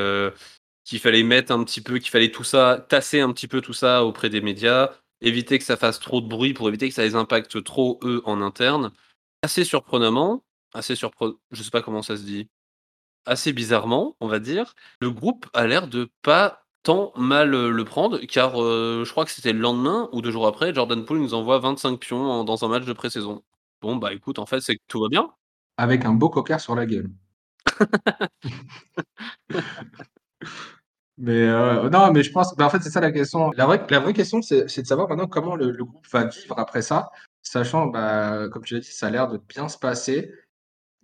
qu'il 0.85 0.99
fallait 0.99 1.23
mettre 1.23 1.53
un 1.53 1.65
petit 1.65 1.81
peu, 1.81 1.99
qu'il 1.99 2.11
fallait 2.11 2.31
tout 2.31 2.45
ça, 2.45 2.85
tasser 2.89 3.21
un 3.21 3.33
petit 3.33 3.49
peu 3.49 3.61
tout 3.61 3.73
ça 3.73 4.05
auprès 4.05 4.31
des 4.31 4.41
médias, 4.41 4.91
éviter 5.21 5.59
que 5.59 5.65
ça 5.65 5.77
fasse 5.77 6.01
trop 6.01 6.21
de 6.21 6.29
bruit 6.29 6.55
pour 6.55 6.69
éviter 6.69 6.89
que 6.89 6.95
ça 6.95 7.03
les 7.03 7.15
impacte 7.15 7.63
trop 7.65 7.99
eux 8.05 8.23
en 8.25 8.41
interne. 8.43 8.93
Assez 9.43 9.65
surprenamment, 9.65 10.45
assez 10.75 10.97
surprenant, 10.97 11.35
je 11.51 11.63
sais 11.63 11.71
pas 11.71 11.83
comment 11.83 12.03
ça 12.03 12.17
se 12.17 12.23
dit, 12.23 12.49
assez 13.27 13.53
bizarrement, 13.53 14.17
on 14.21 14.29
va 14.29 14.39
dire, 14.39 14.75
le 15.01 15.11
groupe 15.11 15.47
a 15.55 15.67
l'air 15.67 15.89
de 15.89 16.11
pas 16.23 16.67
tant 16.83 17.13
mal 17.17 17.51
le 17.51 17.85
prendre, 17.85 18.19
car 18.27 18.63
euh, 18.63 19.05
je 19.05 19.11
crois 19.11 19.25
que 19.25 19.31
c'était 19.31 19.55
le 19.55 19.59
lendemain 19.59 20.09
ou 20.13 20.21
deux 20.21 20.31
jours 20.31 20.47
après, 20.47 20.75
Jordan 20.75 21.05
Poole 21.05 21.19
nous 21.19 21.35
envoie 21.35 21.59
25 21.59 21.99
pions 21.99 22.45
dans 22.45 22.65
un 22.65 22.69
match 22.69 22.85
de 22.85 22.93
pré-saison. 22.93 23.43
Bon, 23.81 23.97
bah 23.97 24.13
écoute, 24.13 24.39
en 24.39 24.47
fait, 24.47 24.61
c'est 24.61 24.77
que 24.77 24.83
tout 24.89 25.01
va 25.01 25.09
bien. 25.09 25.31
Avec 25.77 26.05
un 26.05 26.13
beau 26.13 26.31
coquard 26.31 26.61
sur 26.61 26.75
la 26.75 26.87
gueule. 26.87 27.11
Mais 31.17 31.43
euh, 31.43 31.89
non, 31.91 32.13
mais 32.13 32.23
je 32.23 32.33
pense, 32.33 32.57
bah, 32.57 32.67
en 32.67 32.71
fait, 32.71 32.83
c'est 32.83 32.91
ça 32.91 33.01
la 33.01 33.13
question. 33.13 33.51
La 33.53 33.67
vraie, 33.67 33.85
la 33.89 34.01
vraie 34.01 34.13
question, 34.13 34.43
c'est 34.43 34.65
de 34.65 34.87
savoir 34.87 35.09
maintenant 35.09 35.29
comment 35.29 35.55
le, 35.55 35.73
groupe 35.85 36.07
va 36.11 36.25
vivre 36.25 36.59
après 36.59 36.83
ça, 36.83 37.11
sachant, 37.43 37.87
bah, 37.87 38.49
comme 38.51 38.65
tu 38.65 38.75
l'as 38.75 38.81
dit, 38.81 38.91
ça 38.91 39.07
a 39.07 39.11
l'air 39.11 39.29
de 39.29 39.39
bien 39.49 39.69
se 39.69 39.79
passer. 39.79 40.33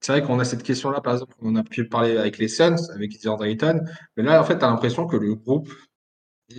C'est 0.01 0.13
vrai 0.13 0.23
qu'on 0.23 0.41
a 0.41 0.45
cette 0.45 0.63
question-là, 0.63 1.01
par 1.01 1.15
exemple, 1.15 1.35
on 1.43 1.55
a 1.57 1.63
pu 1.63 1.89
parler 1.89 2.17
avec 2.17 2.39
les 2.39 2.49
Suns, 2.49 2.91
avec 2.95 3.21
DeAndre 3.23 3.45
Ayton, 3.45 3.81
mais 4.17 4.23
là, 4.25 4.41
en 4.41 4.45
fait, 4.45 4.59
tu 4.59 4.65
as 4.65 4.69
l'impression 4.69 5.07
que 5.07 5.17
le 5.17 5.35
groupe, 5.35 5.71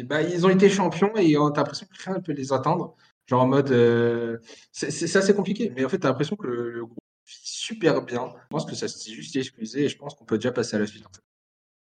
bah, 0.05 0.21
ils 0.21 0.45
ont 0.45 0.49
été 0.49 0.69
champions 0.69 1.11
et 1.17 1.31
tu 1.31 1.37
as 1.37 1.49
l'impression 1.57 1.87
que 1.87 2.03
rien 2.03 2.17
ne 2.17 2.21
peut 2.21 2.33
les 2.33 2.53
attendre. 2.53 2.95
Genre 3.27 3.41
en 3.41 3.47
mode, 3.47 3.71
euh, 3.71 4.37
c'est 4.71 5.15
assez 5.15 5.33
compliqué, 5.33 5.71
mais 5.75 5.85
en 5.85 5.89
fait, 5.89 5.99
tu 5.99 6.05
as 6.05 6.09
l'impression 6.09 6.35
que 6.35 6.47
le, 6.47 6.85
groupe 6.85 6.97
super 7.25 8.01
bien. 8.03 8.33
Je 8.43 8.47
pense 8.49 8.65
que 8.65 8.75
ça 8.75 8.87
s'est 8.87 9.11
juste 9.11 9.35
excusé 9.35 9.85
et 9.85 9.89
je 9.89 9.97
pense 9.97 10.15
qu'on 10.15 10.25
peut 10.25 10.37
déjà 10.37 10.51
passer 10.51 10.75
à 10.75 10.79
la 10.79 10.87
suite. 10.87 11.05
En 11.05 11.13
fait. 11.13 11.21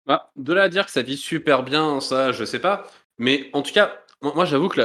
Bah, 0.06 0.30
de 0.36 0.52
là 0.52 0.64
à 0.64 0.68
dire 0.68 0.86
que 0.86 0.92
ça 0.92 1.02
vit 1.02 1.16
super 1.16 1.62
bien, 1.62 2.00
ça, 2.00 2.32
je 2.32 2.44
sais 2.44 2.58
pas. 2.58 2.86
Mais 3.18 3.50
en 3.52 3.62
tout 3.62 3.72
cas, 3.72 4.00
moi, 4.22 4.44
j'avoue 4.44 4.68
que 4.68 4.80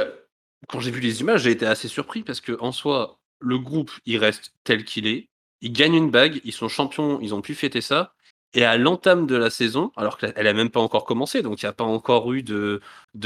quand 0.68 0.80
j'ai 0.80 0.90
vu 0.90 1.00
les 1.00 1.20
images, 1.20 1.42
j'ai 1.42 1.50
été 1.50 1.66
assez 1.66 1.88
surpris 1.88 2.22
parce 2.22 2.40
que 2.40 2.56
en 2.60 2.72
soi, 2.72 3.18
le 3.40 3.58
groupe, 3.58 3.90
il 4.06 4.18
reste 4.18 4.54
tel 4.64 4.84
qu'il 4.84 5.06
est. 5.06 5.28
Ils 5.62 5.72
gagnent 5.72 5.94
une 5.94 6.10
bague, 6.10 6.40
ils 6.44 6.52
sont 6.52 6.68
champions, 6.68 7.20
ils 7.20 7.34
ont 7.34 7.42
pu 7.42 7.54
fêter 7.54 7.80
ça. 7.80 8.14
Et 8.54 8.64
à 8.64 8.76
l'entame 8.76 9.26
de 9.26 9.36
la 9.36 9.50
saison, 9.50 9.92
alors 9.96 10.18
qu'elle 10.18 10.46
a 10.46 10.52
même 10.52 10.70
pas 10.70 10.80
encore 10.80 11.04
commencé, 11.04 11.42
donc 11.42 11.62
il 11.62 11.66
n'y 11.66 11.70
a 11.70 11.72
pas 11.72 11.84
encore 11.84 12.32
eu 12.32 12.42
de, 12.42 12.80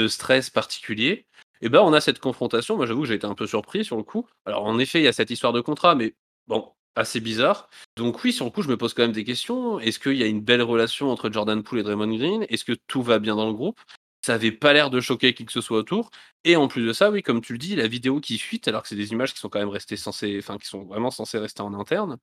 stress 0.08 0.50
particulier, 0.50 1.26
et 1.62 1.68
ben 1.70 1.80
on 1.80 1.92
a 1.94 2.00
cette 2.00 2.18
confrontation. 2.18 2.76
Moi, 2.76 2.86
j'avoue 2.86 3.02
que 3.02 3.08
j'ai 3.08 3.14
été 3.14 3.26
un 3.26 3.34
peu 3.34 3.46
surpris 3.46 3.84
sur 3.84 3.96
le 3.96 4.02
coup. 4.02 4.28
Alors, 4.44 4.64
en 4.64 4.78
effet, 4.78 5.00
il 5.00 5.04
y 5.04 5.08
a 5.08 5.12
cette 5.12 5.30
histoire 5.30 5.52
de 5.52 5.60
contrat, 5.62 5.94
mais 5.94 6.14
bon, 6.46 6.72
assez 6.96 7.20
bizarre. 7.20 7.68
Donc 7.96 8.22
oui, 8.24 8.32
sur 8.32 8.44
le 8.44 8.50
coup, 8.50 8.62
je 8.62 8.68
me 8.68 8.76
pose 8.76 8.94
quand 8.94 9.02
même 9.02 9.12
des 9.12 9.24
questions. 9.24 9.78
Est-ce 9.80 9.98
qu'il 9.98 10.16
y 10.16 10.22
a 10.22 10.26
une 10.26 10.40
belle 10.40 10.62
relation 10.62 11.10
entre 11.10 11.30
Jordan 11.30 11.62
Poole 11.62 11.80
et 11.80 11.82
Draymond 11.82 12.16
Green? 12.16 12.46
Est-ce 12.48 12.64
que 12.64 12.76
tout 12.86 13.02
va 13.02 13.18
bien 13.18 13.36
dans 13.36 13.46
le 13.46 13.52
groupe? 13.52 13.80
Ça 14.24 14.34
avait 14.34 14.52
pas 14.52 14.72
l'air 14.72 14.90
de 14.90 15.00
choquer 15.00 15.34
qui 15.34 15.44
que 15.44 15.52
ce 15.52 15.60
soit 15.60 15.78
autour. 15.78 16.10
Et 16.44 16.56
en 16.56 16.68
plus 16.68 16.86
de 16.86 16.92
ça, 16.92 17.10
oui, 17.10 17.22
comme 17.22 17.42
tu 17.42 17.52
le 17.52 17.58
dis, 17.58 17.76
la 17.76 17.88
vidéo 17.88 18.20
qui 18.20 18.38
fuite, 18.38 18.68
alors 18.68 18.82
que 18.82 18.88
c'est 18.88 18.96
des 18.96 19.12
images 19.12 19.34
qui 19.34 19.40
sont 19.40 19.48
quand 19.48 19.58
même 19.58 19.68
restées 19.68 19.96
censées, 19.96 20.38
enfin, 20.38 20.56
qui 20.58 20.66
sont 20.66 20.84
vraiment 20.84 21.10
censées 21.10 21.38
rester 21.38 21.60
en 21.62 21.74
interne. 21.74 22.18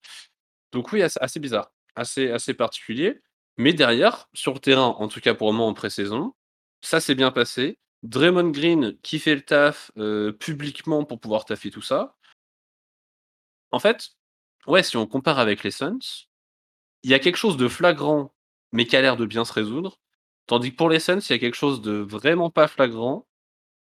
Donc 0.71 0.91
oui, 0.93 1.03
assez, 1.03 1.39
bizarre, 1.39 1.71
assez, 1.95 2.31
assez 2.31 2.53
particulier. 2.53 3.19
Mais 3.57 3.73
derrière, 3.73 4.29
sur 4.33 4.53
le 4.53 4.59
terrain, 4.59 4.95
en 4.97 5.07
tout 5.07 5.19
cas 5.19 5.35
pour 5.35 5.53
moi 5.53 5.67
en 5.67 5.73
pré-saison, 5.73 6.33
ça 6.81 6.99
s'est 6.99 7.15
bien 7.15 7.31
passé. 7.31 7.77
Draymond 8.03 8.49
Green 8.49 8.97
qui 9.03 9.19
fait 9.19 9.35
le 9.35 9.41
taf 9.41 9.91
euh, 9.97 10.31
publiquement 10.31 11.05
pour 11.05 11.19
pouvoir 11.19 11.45
taffer 11.45 11.69
tout 11.69 11.81
ça. 11.83 12.15
En 13.71 13.79
fait, 13.79 14.11
ouais, 14.67 14.83
si 14.83 14.97
on 14.97 15.07
compare 15.07 15.39
avec 15.39 15.63
les 15.63 15.71
Suns, 15.71 16.27
il 17.03 17.09
y 17.11 17.13
a 17.13 17.19
quelque 17.19 17.37
chose 17.37 17.57
de 17.57 17.67
flagrant, 17.67 18.33
mais 18.71 18.85
qui 18.85 18.95
a 18.95 19.01
l'air 19.01 19.17
de 19.17 19.25
bien 19.25 19.45
se 19.45 19.53
résoudre. 19.53 19.99
Tandis 20.47 20.71
que 20.71 20.77
pour 20.77 20.89
les 20.89 20.99
Suns, 20.99 21.19
il 21.19 21.31
y 21.31 21.35
a 21.35 21.39
quelque 21.39 21.55
chose 21.55 21.81
de 21.81 21.93
vraiment 21.93 22.49
pas 22.49 22.67
flagrant, 22.67 23.27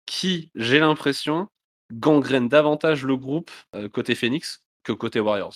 qui, 0.06 0.50
j'ai 0.54 0.80
l'impression, 0.80 1.48
gangrène 1.92 2.48
davantage 2.48 3.04
le 3.04 3.16
groupe 3.16 3.50
euh, 3.74 3.88
côté 3.88 4.14
Phoenix 4.14 4.64
que 4.84 4.92
côté 4.92 5.20
Warriors. 5.20 5.54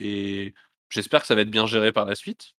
Et 0.00 0.54
j'espère 0.90 1.22
que 1.22 1.26
ça 1.26 1.34
va 1.34 1.42
être 1.42 1.50
bien 1.50 1.66
géré 1.66 1.92
par 1.92 2.04
la 2.04 2.14
suite. 2.14 2.52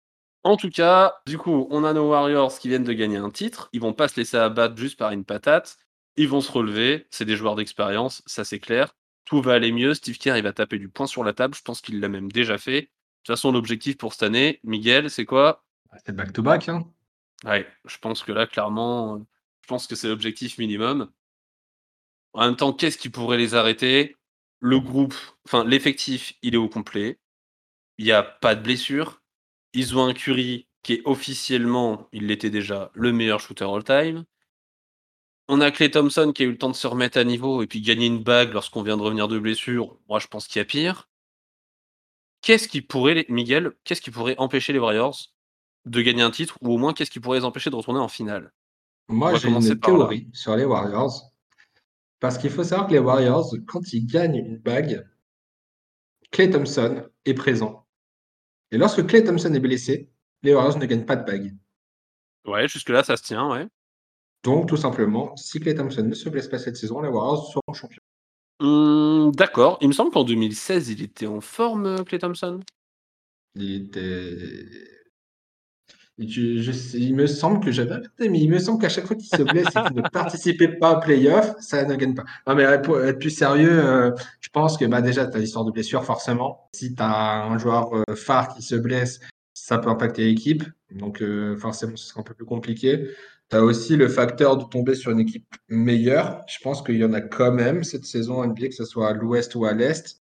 En 0.44 0.58
tout 0.58 0.70
cas, 0.70 1.16
du 1.26 1.38
coup, 1.38 1.68
on 1.72 1.84
a 1.84 1.94
nos 1.94 2.10
Warriors 2.10 2.58
qui 2.60 2.68
viennent 2.68 2.84
de 2.84 2.94
gagner 2.94 3.18
un 3.18 3.30
titre. 3.30 3.70
Ils 3.74 3.82
vont 3.82 3.94
pas 3.94 4.08
se 4.08 4.18
laisser 4.18 4.38
abattre 4.38 4.78
juste 4.78 4.98
par 4.98 5.12
une 5.12 5.26
patate. 5.26 5.78
Ils 6.18 6.28
vont 6.28 6.42
se 6.42 6.52
relever. 6.52 7.08
C'est 7.12 7.26
des 7.26 7.38
joueurs 7.38 7.56
d'expérience, 7.56 8.22
ça 8.26 8.44
c'est 8.44 8.60
clair 8.60 8.94
tout 9.26 9.42
va 9.42 9.54
aller 9.54 9.72
mieux. 9.72 9.94
Steve 9.94 10.18
Kerr, 10.18 10.38
il 10.38 10.44
va 10.44 10.54
taper 10.54 10.80
du 10.80 10.90
poing 10.90 11.08
sur 11.08 11.24
la 11.24 11.34
table. 11.34 11.56
Je 11.56 11.62
pense 11.62 11.82
qu'il 11.82 12.00
l'a 12.00 12.10
même 12.10 12.32
déjà 12.32 12.58
fait. 12.58 12.82
De 12.82 12.88
toute 13.24 13.28
façon, 13.28 13.52
l'objectif 13.52 13.98
pour 13.98 14.14
cette 14.14 14.24
année, 14.24 14.60
Miguel, 14.64 15.10
c'est 15.10 15.26
quoi? 15.26 15.64
Bah, 15.92 15.98
C'est 16.06 16.16
back-to-back. 16.16 16.70
Hein. 16.70 16.86
Ouais, 17.46 17.68
je 17.86 17.98
pense 17.98 18.24
que 18.24 18.32
là, 18.32 18.48
clairement, 18.48 19.26
je 19.62 19.68
pense 19.68 19.88
que 19.88 19.96
c'est 19.96 20.08
l'objectif 20.08 20.58
minimum. 20.58 21.12
En 22.34 22.46
même 22.46 22.56
temps, 22.56 22.74
qu'est-ce 22.74 22.98
qui 22.98 23.10
pourrait 23.10 23.38
les 23.38 23.56
arrêter? 23.56 24.18
Le 24.60 24.80
groupe, 24.80 25.16
enfin, 25.46 25.64
l'effectif, 25.66 26.34
il 26.42 26.54
est 26.56 26.58
au 26.58 26.70
complet. 26.70 27.20
Il 27.98 28.06
n'y 28.06 28.12
a 28.12 28.24
pas 28.24 28.56
de 28.56 28.62
blessure. 28.62 29.22
Ils 29.74 29.98
ont 29.98 30.06
un 30.06 30.14
Curry 30.14 30.68
qui 30.84 30.94
est 30.94 31.02
officiellement, 31.06 32.10
il 32.12 32.28
l'était 32.28 32.50
déjà, 32.50 32.92
le 32.94 33.12
meilleur 33.14 33.40
shooter 33.40 33.66
all-time. 33.66 34.26
On 35.48 35.60
a 35.62 35.72
Clay 35.72 35.92
Thompson 35.92 36.32
qui 36.34 36.44
a 36.44 36.46
eu 36.46 36.52
le 36.52 36.58
temps 36.58 36.70
de 36.70 36.76
se 36.76 36.88
remettre 36.88 37.18
à 37.18 37.24
niveau 37.24 37.62
et 37.62 37.68
puis 37.68 37.82
gagner 37.82 38.08
une 38.08 38.24
bague 38.24 38.54
lorsqu'on 38.54 38.82
vient 38.82 38.98
de 38.98 39.02
revenir 39.02 39.28
de 39.28 39.38
blessure. 39.38 39.98
Moi, 40.08 40.20
je 40.20 40.28
pense 40.28 40.48
qu'il 40.48 40.60
y 40.60 40.62
a 40.62 40.66
pire. 40.66 41.10
Qu'est-ce 42.42 42.68
qui 42.68 42.82
pourrait, 42.82 43.26
Miguel, 43.30 43.74
qu'est-ce 43.84 44.02
qui 44.02 44.12
pourrait 44.12 44.36
empêcher 44.38 44.74
les 44.74 44.80
Warriors 44.80 45.18
de 45.86 46.02
gagner 46.02 46.22
un 46.22 46.32
titre 46.32 46.58
ou 46.62 46.74
au 46.74 46.78
moins 46.78 46.94
qu'est-ce 46.94 47.12
qui 47.12 47.20
pourrait 47.20 47.40
les 47.40 47.46
empêcher 47.46 47.70
de 47.70 47.76
retourner 47.76 48.00
en 48.00 48.08
finale? 48.08 48.52
Moi, 49.10 49.36
j'ai 49.36 49.50
une 49.50 49.80
théorie 49.80 50.28
sur 50.34 50.56
les 50.56 50.66
Warriors. 50.66 51.34
Parce 52.20 52.38
qu'il 52.38 52.50
faut 52.50 52.64
savoir 52.64 52.88
que 52.88 52.94
les 52.94 53.00
Warriors, 53.00 53.54
quand 53.68 53.92
ils 53.92 54.06
gagnent 54.06 54.38
une 54.38 54.58
bague, 54.58 55.06
Clay 56.32 56.50
Thompson 56.50 57.06
est 57.26 57.34
présent. 57.34 57.86
Et 58.72 58.78
lorsque 58.78 59.06
Clay 59.06 59.26
Thompson 59.26 59.54
est 59.54 59.60
blessé, 59.60 60.10
les 60.42 60.54
Warriors 60.54 60.78
ne 60.78 60.86
gagnent 60.86 61.06
pas 61.06 61.18
de 61.18 61.26
bague. 61.26 61.54
Ouais, 62.46 62.68
jusque-là, 62.68 63.04
ça 63.04 63.18
se 63.18 63.24
tient, 63.24 63.50
ouais. 63.52 63.68
Donc, 64.44 64.68
tout 64.68 64.78
simplement, 64.78 65.36
si 65.38 65.60
Clay 65.60 65.76
Thompson 65.76 66.04
ne 66.04 66.14
se 66.14 66.30
blesse 66.30 66.48
pas 66.48 66.58
cette 66.58 66.76
saison, 66.76 67.02
les 67.02 67.10
Warriors 67.10 67.50
seront 67.50 67.74
champions. 67.74 68.02
Mmh, 68.60 69.32
d'accord. 69.32 69.78
Il 69.82 69.88
me 69.88 69.94
semble 69.94 70.12
qu'en 70.12 70.24
2016, 70.24 70.90
il 70.90 71.02
était 71.02 71.28
en 71.28 71.42
forme, 71.42 72.04
Clay 72.04 72.20
Thompson. 72.20 72.60
Il 73.56 73.86
était. 73.86 74.66
il 76.18 77.16
me 77.16 77.28
semble 77.28 77.64
que 77.64 77.72
j'avais 77.72 77.96
mais 78.20 78.40
il 78.40 78.50
me 78.50 78.60
semble 78.60 78.82
qu'à 78.82 78.90
chaque 78.90 79.06
fois 79.06 79.16
qu'il 79.16 79.28
se 79.28 79.44
blesse 79.44 79.68
et 79.68 79.88
qu'il 79.88 79.98
ne 79.98 80.10
participait 80.12 80.68
pas 80.68 80.98
au 80.98 81.00
playoff, 81.00 81.56
ça 81.60 81.86
ne 81.86 81.96
gagne 81.96 82.14
pas. 82.14 82.24
Non, 82.48 82.56
mais 82.56 82.82
pour 82.82 83.00
être 83.00 83.20
plus 83.20 83.30
sérieux, 83.30 83.80
euh, 83.80 84.12
je 84.42 84.50
pense 84.50 84.78
que 84.78 84.86
bah, 84.86 85.02
déjà, 85.02 85.26
tu 85.26 85.38
as 85.38 85.40
l'histoire 85.40 85.66
de 85.66 85.72
blessure, 85.72 86.04
forcément. 86.04 86.70
Si 86.74 86.96
tu 86.96 87.02
as 87.02 87.44
un 87.44 87.58
joueur 87.58 87.96
euh, 87.96 88.16
phare 88.16 88.54
qui 88.56 88.62
se 88.62 88.76
blesse, 88.76 89.20
ça 89.54 89.78
peut 89.78 89.90
impacter 89.90 90.26
l'équipe. 90.26 90.64
Donc, 90.92 91.22
euh, 91.22 91.56
forcément, 91.58 91.96
ce 91.96 92.08
sera 92.10 92.22
un 92.22 92.24
peu 92.24 92.34
plus 92.34 92.46
compliqué. 92.46 93.08
Tu 93.50 93.58
as 93.58 93.64
aussi 93.64 93.96
le 93.96 94.08
facteur 94.08 94.58
de 94.58 94.64
tomber 94.64 94.96
sur 94.96 95.12
une 95.12 95.20
équipe 95.20 95.56
meilleure. 95.68 96.44
Je 96.48 96.58
pense 96.62 96.82
qu'il 96.82 96.98
y 96.98 97.06
en 97.06 97.14
a 97.14 97.22
quand 97.22 97.52
même 97.52 97.84
cette 97.84 98.06
saison 98.06 98.44
NBA, 98.44 98.70
que 98.70 98.76
ce 98.76 98.86
soit 98.86 99.10
à 99.10 99.14
l'ouest 99.14 99.56
ou 99.56 99.66
à 99.66 99.74
l'est. 99.74 100.22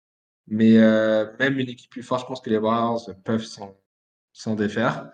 Mais 0.47 0.77
euh, 0.77 1.25
même 1.39 1.59
une 1.59 1.69
équipe 1.69 1.91
plus 1.91 2.03
forte, 2.03 2.21
je 2.21 2.27
pense 2.27 2.41
que 2.41 2.50
les 2.50 2.57
Warriors 2.57 3.09
peuvent 3.25 3.45
s'en 4.33 4.55
défaire. 4.55 5.09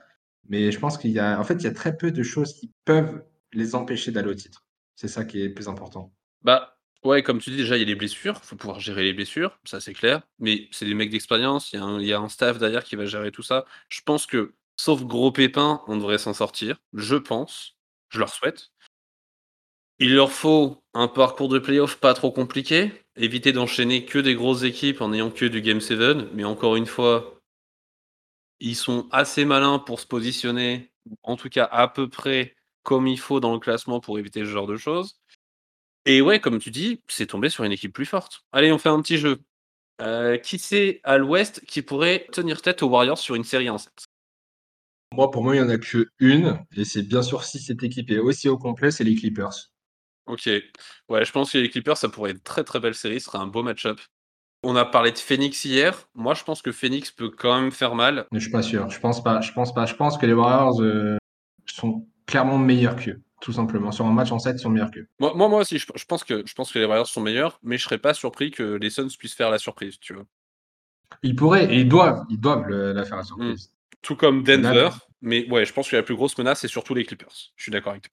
Mais 0.50 0.72
je 0.72 0.80
pense 0.80 0.98
qu'il 0.98 1.12
y 1.12 1.20
a, 1.20 1.40
en 1.40 1.44
fait, 1.44 1.56
il 1.56 1.64
y 1.64 1.68
a 1.68 1.72
très 1.72 1.98
peu 1.98 2.12
de 2.12 2.24
choses 2.24 2.54
qui 2.54 2.72
peuvent 2.86 3.24
les 3.54 3.76
empêcher 3.76 4.12
d'aller 4.12 4.30
au 4.30 4.36
titre. 4.36 4.66
C'est 4.96 5.08
ça 5.08 5.26
qui 5.26 5.42
est 5.42 5.48
le 5.48 5.54
plus 5.54 5.68
important. 5.68 6.14
Bah, 6.42 6.78
ouais, 7.04 7.24
comme 7.24 7.40
tu 7.40 7.50
dis, 7.50 7.58
déjà, 7.58 7.78
il 7.78 7.80
y 7.80 7.84
a 7.84 7.88
les 7.88 7.96
blessures. 7.96 8.40
Il 8.44 8.46
faut 8.46 8.56
pouvoir 8.56 8.80
gérer 8.80 9.04
les 9.04 9.14
blessures. 9.14 9.60
Ça, 9.64 9.80
c'est 9.80 9.94
clair. 9.94 10.22
Mais 10.40 10.68
c'est 10.72 10.86
des 10.86 10.94
mecs 10.94 11.10
d'expérience. 11.10 11.72
Il, 11.74 11.82
il 12.00 12.08
y, 12.08 12.14
a 12.14 12.20
un 12.20 12.30
staff 12.30 12.60
derrière 12.60 12.84
qui 12.84 12.96
va 12.96 13.06
gérer 13.06 13.32
tout 13.32 13.44
ça. 13.44 13.66
Je 13.90 14.02
pense 14.02 14.26
que, 14.26 14.54
sauf 14.76 15.04
gros 15.04 15.32
pépins, 15.32 15.82
on 15.88 15.98
devrait 15.98 16.18
s'en 16.18 16.34
sortir. 16.34 16.78
Je 16.94 17.16
pense. 17.16 17.73
Je 18.14 18.20
leur 18.20 18.30
souhaite. 18.30 18.70
Il 19.98 20.14
leur 20.14 20.32
faut 20.32 20.84
un 20.94 21.08
parcours 21.08 21.50
de 21.50 21.58
playoff 21.58 21.98
pas 21.98 22.14
trop 22.14 22.32
compliqué, 22.32 22.92
éviter 23.16 23.54
d'enchaîner 23.54 24.06
que 24.06 24.20
des 24.20 24.36
grosses 24.36 24.64
équipes 24.64 25.02
en 25.02 25.14
ayant 25.14 25.32
que 25.32 25.46
du 25.46 25.62
Game 25.62 25.82
7, 25.82 26.32
mais 26.34 26.44
encore 26.44 26.76
une 26.76 26.86
fois, 26.86 27.40
ils 28.60 28.76
sont 28.76 29.08
assez 29.12 29.46
malins 29.46 29.80
pour 29.80 30.00
se 30.00 30.06
positionner, 30.06 30.92
en 31.24 31.36
tout 31.36 31.50
cas 31.50 31.66
à 31.66 31.88
peu 31.88 32.08
près 32.08 32.56
comme 32.84 33.08
il 33.08 33.20
faut 33.20 33.40
dans 33.40 33.54
le 33.54 33.60
classement 33.60 34.00
pour 34.00 34.20
éviter 34.20 34.42
ce 34.42 34.50
genre 34.50 34.68
de 34.68 34.78
choses. 34.78 35.20
Et 36.06 36.22
ouais, 36.22 36.40
comme 36.40 36.60
tu 36.60 36.70
dis, 36.70 37.02
c'est 37.08 37.28
tombé 37.28 37.50
sur 37.50 37.64
une 37.64 37.72
équipe 37.72 37.94
plus 37.94 38.06
forte. 38.06 38.44
Allez, 38.52 38.72
on 38.72 38.78
fait 38.78 38.90
un 38.90 39.02
petit 39.02 39.18
jeu. 39.18 39.40
Euh, 40.02 40.38
qui 40.38 40.60
c'est 40.60 41.02
à 41.04 41.18
l'ouest 41.18 41.64
qui 41.66 41.82
pourrait 41.82 42.28
tenir 42.32 42.62
tête 42.62 42.84
aux 42.84 42.90
Warriors 42.90 43.18
sur 43.18 43.36
une 43.36 43.44
série 43.44 43.70
en 43.70 43.78
7 43.78 43.92
moi, 45.14 45.32
pour 45.32 45.44
moi, 45.44 45.56
il 45.56 45.62
n'y 45.62 45.66
en 45.66 45.70
a 45.70 45.78
qu'une, 45.78 46.60
et 46.76 46.86
c'est 46.86 47.04
bien 47.04 47.22
sûr 47.22 47.44
si 47.44 47.60
cette 47.60 47.84
équipe 47.84 48.10
est 48.12 48.20
aussi 48.20 48.50
au 48.50 48.58
complet, 48.58 48.92
c'est 48.92 49.04
les 49.04 49.16
Clippers. 49.16 49.72
Ok. 50.26 50.50
Ouais, 51.10 51.26
je 51.26 51.32
pense 51.32 51.52
que 51.52 51.58
les 51.58 51.70
Clippers, 51.70 51.98
ça 51.98 52.10
pourrait 52.10 52.32
être 52.32 52.38
une 52.38 52.44
très 52.44 52.64
très 52.64 52.80
belle 52.80 52.96
série, 52.96 53.20
ce 53.20 53.26
serait 53.26 53.40
un 53.40 53.48
beau 53.48 53.64
match-up. 53.64 54.00
On 54.64 54.78
a 54.78 54.86
parlé 54.86 55.12
de 55.12 55.18
Phoenix 55.18 55.66
hier. 55.66 56.08
Moi, 56.16 56.34
je 56.34 56.44
pense 56.44 56.62
que 56.62 56.72
Phoenix 56.72 57.12
peut 57.12 57.30
quand 57.30 57.60
même 57.60 57.72
faire 57.72 57.96
mal. 57.96 58.26
Mais 58.32 58.40
je 58.40 58.46
suis 58.46 58.52
pas 58.52 58.62
sûr. 58.62 58.90
Je 58.90 59.00
pense 59.00 59.22
pas. 59.22 59.42
Je 59.42 59.52
pense 59.52 59.74
pas. 59.74 59.86
Je 59.86 59.94
pense 59.94 60.18
que 60.18 60.26
les 60.26 60.32
Warriors 60.32 60.82
euh, 60.82 61.18
sont 61.66 62.08
clairement 62.26 62.58
meilleurs 62.58 62.96
qu'eux, 62.96 63.22
tout 63.42 63.52
simplement. 63.52 63.92
Sur 63.92 64.06
un 64.06 64.14
match 64.14 64.32
en 64.32 64.40
7, 64.40 64.56
ils 64.58 64.60
sont 64.62 64.70
meilleurs 64.70 64.92
qu'eux. 64.92 65.06
Moi, 65.20 65.34
moi, 65.36 65.60
aussi, 65.60 65.78
je, 65.80 66.06
pense 66.08 66.24
que, 66.24 66.44
je 66.46 66.54
pense 66.54 66.72
que 66.72 66.80
les 66.80 66.86
Warriors 66.86 67.08
sont 67.08 67.20
meilleurs, 67.20 67.60
mais 67.62 67.78
je 67.78 67.84
serais 67.84 67.98
pas 67.98 68.14
surpris 68.14 68.52
que 68.52 68.64
les 68.64 68.90
Suns 68.90 69.10
puissent 69.20 69.34
faire 69.34 69.50
la 69.50 69.58
surprise, 69.58 70.00
tu 70.00 70.14
vois. 70.14 70.24
Ils 71.24 71.36
pourraient, 71.36 71.66
et 71.66 71.82
ils 71.82 71.90
doivent, 71.90 72.24
ils 72.30 72.40
doivent 72.40 72.68
la 72.70 73.04
faire 73.04 73.18
la 73.18 73.24
surprise. 73.24 73.73
Tout 74.04 74.16
comme 74.16 74.44
Denver. 74.44 74.90
Mais 75.22 75.50
ouais, 75.50 75.66
je 75.66 75.74
pense 75.74 75.90
que 75.90 75.96
la 75.96 76.04
plus 76.04 76.16
grosse 76.16 76.38
menace, 76.38 76.60
c'est 76.60 76.68
surtout 76.68 76.94
les 76.94 77.06
Clippers. 77.06 77.34
Je 77.56 77.64
suis 77.64 77.72
d'accord 77.72 77.94
avec 77.94 78.04
toi. 78.04 78.12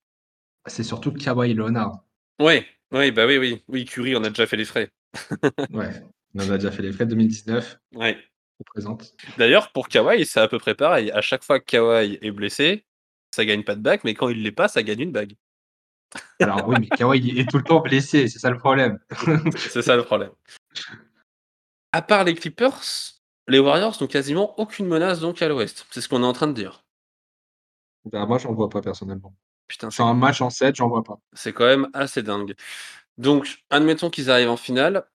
C'est 0.65 0.83
surtout 0.83 1.11
Kawhi 1.11 1.53
Leonard. 1.53 2.03
Ouais, 2.39 2.65
oui, 2.91 3.11
bah 3.11 3.25
oui, 3.27 3.37
oui. 3.37 3.63
Oui, 3.67 3.85
Curry, 3.85 4.15
on 4.15 4.23
a 4.23 4.29
déjà 4.29 4.47
fait 4.47 4.57
les 4.57 4.65
frais. 4.65 4.89
ouais, 5.71 5.91
on 6.35 6.49
a 6.49 6.57
déjà 6.57 6.71
fait 6.71 6.81
les 6.81 6.91
frais 6.91 7.05
2019. 7.05 7.77
Ouais. 7.93 8.17
On 8.59 8.63
présente. 8.63 9.13
D'ailleurs, 9.37 9.71
pour 9.71 9.89
Kawhi, 9.89 10.25
c'est 10.25 10.39
à 10.39 10.47
peu 10.47 10.59
près 10.59 10.75
pareil. 10.75 11.11
À 11.11 11.21
chaque 11.21 11.43
fois 11.43 11.59
que 11.59 11.65
Kawhi 11.65 12.19
est 12.21 12.31
blessé, 12.31 12.85
ça 13.35 13.43
gagne 13.43 13.63
pas 13.63 13.75
de 13.75 13.81
bague, 13.81 14.01
mais 14.03 14.13
quand 14.13 14.29
il 14.29 14.43
l'est 14.43 14.51
pas, 14.51 14.67
ça 14.67 14.83
gagne 14.83 15.01
une 15.01 15.11
bague. 15.11 15.35
Alors 16.39 16.67
oui, 16.67 16.75
mais 16.79 16.87
Kawhi 16.87 17.39
est 17.39 17.49
tout 17.49 17.57
le 17.57 17.63
temps 17.63 17.81
blessé, 17.81 18.27
c'est 18.27 18.39
ça 18.39 18.49
le 18.49 18.57
problème. 18.57 18.99
c'est 19.57 19.81
ça 19.81 19.95
le 19.95 20.03
problème. 20.03 20.31
À 21.91 22.01
part 22.01 22.23
les 22.23 22.35
Clippers, 22.35 22.81
les 23.51 23.59
Warriors 23.59 23.95
n'ont 23.99 24.07
quasiment 24.07 24.57
aucune 24.59 24.87
menace 24.87 25.19
donc 25.19 25.41
à 25.41 25.49
l'ouest. 25.49 25.85
C'est 25.91 25.99
ce 25.99 26.07
qu'on 26.07 26.23
est 26.23 26.25
en 26.25 26.33
train 26.33 26.47
de 26.47 26.53
dire. 26.53 26.85
Bah, 28.05 28.25
moi, 28.25 28.37
j'en 28.37 28.53
vois 28.53 28.69
pas 28.69 28.81
personnellement. 28.81 29.35
Putain, 29.67 29.89
Sur 29.89 30.05
un 30.05 30.13
match 30.13 30.41
en 30.41 30.49
7, 30.49 30.75
j'en 30.75 30.87
vois 30.87 31.03
pas. 31.03 31.19
C'est 31.33 31.53
quand 31.53 31.65
même 31.65 31.89
assez 31.93 32.23
dingue. 32.23 32.55
Donc, 33.17 33.63
admettons 33.69 34.09
qu'ils 34.09 34.31
arrivent 34.31 34.49
en 34.49 34.57
finale. 34.57 35.05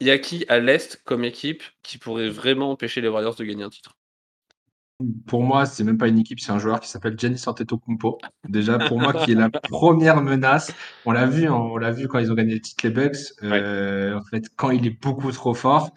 Il 0.00 0.06
y 0.06 0.10
a 0.10 0.18
qui 0.18 0.44
à 0.48 0.58
l'Est 0.58 1.02
comme 1.04 1.22
équipe 1.24 1.62
qui 1.82 1.98
pourrait 1.98 2.30
vraiment 2.30 2.70
empêcher 2.70 3.00
les 3.02 3.08
Warriors 3.08 3.34
de 3.34 3.44
gagner 3.44 3.62
un 3.62 3.70
titre? 3.70 3.96
Pour 5.26 5.42
moi, 5.42 5.66
c'est 5.66 5.84
même 5.84 5.98
pas 5.98 6.08
une 6.08 6.18
équipe, 6.18 6.40
c'est 6.40 6.52
un 6.52 6.58
joueur 6.58 6.80
qui 6.80 6.88
s'appelle 6.88 7.18
Giannis 7.18 7.42
Antetokounmpo. 7.46 8.18
Déjà, 8.48 8.78
pour 8.78 9.00
moi, 9.00 9.12
qui 9.12 9.32
est 9.32 9.34
la 9.34 9.50
première 9.70 10.22
menace. 10.22 10.72
On 11.04 11.12
l'a 11.12 11.26
vu, 11.26 11.46
hein, 11.46 11.54
on 11.54 11.76
l'a 11.76 11.90
vu 11.90 12.08
quand 12.08 12.18
ils 12.18 12.32
ont 12.32 12.34
gagné 12.34 12.54
le 12.54 12.60
titre 12.60 12.86
les 12.86 12.90
Bucks. 12.90 13.16
Euh, 13.42 14.16
en 14.16 14.24
fait, 14.24 14.44
quand 14.56 14.70
il 14.70 14.86
est 14.86 15.02
beaucoup 15.02 15.30
trop 15.32 15.54
fort, 15.54 15.90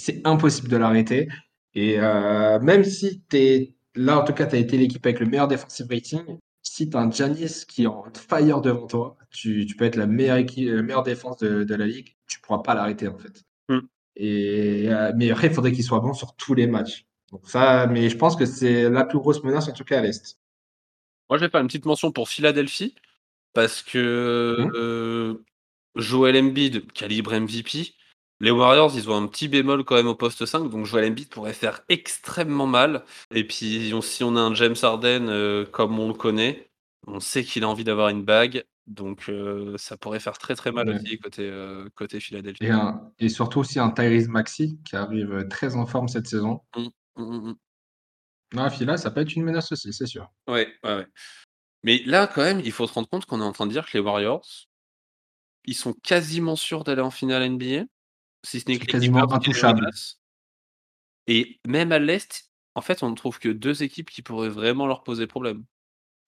c'est 0.00 0.20
impossible 0.26 0.68
de 0.68 0.76
l'arrêter. 0.76 1.28
Et 1.74 2.00
euh, 2.00 2.58
même 2.60 2.84
si 2.84 3.22
tu 3.28 3.36
es 3.36 3.76
là, 3.94 4.18
en 4.18 4.24
tout 4.24 4.32
cas, 4.32 4.46
tu 4.46 4.56
as 4.56 4.58
été 4.58 4.76
l'équipe 4.76 5.04
avec 5.04 5.20
le 5.20 5.26
meilleur 5.26 5.48
defensive 5.48 5.86
rating. 5.88 6.38
Si 6.62 6.90
tu 6.90 6.96
as 6.96 7.00
un 7.00 7.10
Giannis 7.10 7.64
qui 7.66 7.84
est 7.84 7.86
en 7.86 8.04
fire 8.14 8.60
devant 8.60 8.86
toi, 8.86 9.16
tu, 9.30 9.66
peux 9.78 9.84
être 9.84 9.96
la 9.96 10.06
meilleure, 10.06 10.36
équipe, 10.36 10.68
la 10.68 10.82
meilleure 10.82 11.02
défense 11.02 11.38
de, 11.38 11.74
la 11.74 11.86
ligue, 11.86 12.16
tu 12.26 12.40
pourras 12.40 12.58
pas 12.58 12.74
l'arrêter 12.74 13.08
en 13.08 13.18
fait. 13.18 13.44
Mm. 13.68 13.78
Et, 14.16 14.88
euh, 14.88 15.12
mais 15.16 15.30
après, 15.30 15.46
il 15.46 15.54
faudrait 15.54 15.72
qu'il 15.72 15.84
soit 15.84 16.00
bon 16.00 16.12
sur 16.12 16.36
tous 16.36 16.54
les 16.54 16.66
matchs. 16.66 17.06
Donc 17.32 17.48
ça, 17.48 17.86
mais 17.86 18.08
je 18.08 18.16
pense 18.16 18.36
que 18.36 18.44
c'est 18.44 18.90
la 18.90 19.04
plus 19.04 19.18
grosse 19.18 19.42
menace, 19.44 19.68
en 19.68 19.72
tout 19.72 19.84
cas 19.84 19.98
à 19.98 20.02
l'Est. 20.02 20.38
Moi, 21.28 21.38
je 21.38 21.44
vais 21.44 21.50
faire 21.50 21.60
une 21.60 21.68
petite 21.68 21.86
mention 21.86 22.10
pour 22.10 22.28
Philadelphie, 22.28 22.94
parce 23.52 23.82
que 23.82 24.56
mmh. 24.58 24.72
euh, 24.74 25.44
Joel 25.94 26.36
Embiid, 26.36 26.90
calibre 26.92 27.32
MVP, 27.38 27.94
les 28.40 28.50
Warriors, 28.50 28.92
ils 28.94 29.10
ont 29.10 29.16
un 29.16 29.26
petit 29.26 29.48
bémol 29.48 29.84
quand 29.84 29.96
même 29.96 30.06
au 30.06 30.14
poste 30.14 30.46
5, 30.46 30.68
donc 30.70 30.86
Joel 30.86 31.10
Embiid 31.10 31.28
pourrait 31.28 31.52
faire 31.52 31.82
extrêmement 31.88 32.66
mal. 32.66 33.04
Et 33.34 33.46
puis, 33.46 33.92
si 34.02 34.24
on 34.24 34.36
a 34.36 34.40
un 34.40 34.54
James 34.54 34.76
Harden 34.82 35.28
euh, 35.28 35.64
comme 35.66 35.98
on 35.98 36.08
le 36.08 36.14
connaît, 36.14 36.70
on 37.06 37.20
sait 37.20 37.44
qu'il 37.44 37.64
a 37.64 37.68
envie 37.68 37.84
d'avoir 37.84 38.08
une 38.08 38.24
bague, 38.24 38.64
donc 38.86 39.28
euh, 39.28 39.76
ça 39.78 39.96
pourrait 39.96 40.20
faire 40.20 40.38
très 40.38 40.54
très 40.54 40.72
mal 40.72 40.88
aussi 40.88 41.18
côté, 41.18 41.50
côté 41.94 42.20
Philadelphie. 42.20 42.64
Et, 43.18 43.28
surtout 43.28 43.60
aussi 43.60 43.78
un 43.78 43.90
Tyrese 43.90 44.28
Maxi 44.28 44.78
qui 44.84 44.96
arrive 44.96 45.46
très 45.48 45.76
en 45.76 45.86
forme 45.86 46.08
cette 46.08 46.26
saison. 46.26 46.60
Mmh. 46.76 46.86
Mmh, 47.16 47.50
mmh. 47.50 47.54
Non, 48.52 48.70
Fila, 48.70 48.96
ça 48.96 49.10
peut 49.10 49.20
être 49.20 49.36
une 49.36 49.44
menace 49.44 49.70
aussi, 49.72 49.92
c'est 49.92 50.06
sûr. 50.06 50.28
Ouais, 50.48 50.68
ouais, 50.82 50.96
ouais. 50.96 51.06
Mais 51.82 52.02
là, 52.04 52.26
quand 52.26 52.42
même, 52.42 52.60
il 52.60 52.72
faut 52.72 52.86
se 52.86 52.92
rendre 52.92 53.08
compte 53.08 53.26
qu'on 53.26 53.40
est 53.40 53.44
en 53.44 53.52
train 53.52 53.66
de 53.66 53.72
dire 53.72 53.86
que 53.86 53.96
les 53.96 54.00
Warriors, 54.00 54.46
ils 55.64 55.74
sont 55.74 55.92
quasiment 55.92 56.56
sûrs 56.56 56.84
d'aller 56.84 57.00
en 57.00 57.10
finale 57.10 57.48
NBA, 57.48 57.84
si 58.44 58.60
ce 58.60 58.68
n'est 58.68 58.78
quasiment 58.78 59.30
intouchables. 59.32 59.88
Et 61.26 61.60
même 61.66 61.92
à 61.92 61.98
l'Est, 61.98 62.50
en 62.74 62.80
fait, 62.80 63.02
on 63.02 63.10
ne 63.10 63.14
trouve 63.14 63.38
que 63.38 63.48
deux 63.48 63.82
équipes 63.82 64.10
qui 64.10 64.22
pourraient 64.22 64.48
vraiment 64.48 64.86
leur 64.86 65.02
poser 65.02 65.26
problème. 65.26 65.64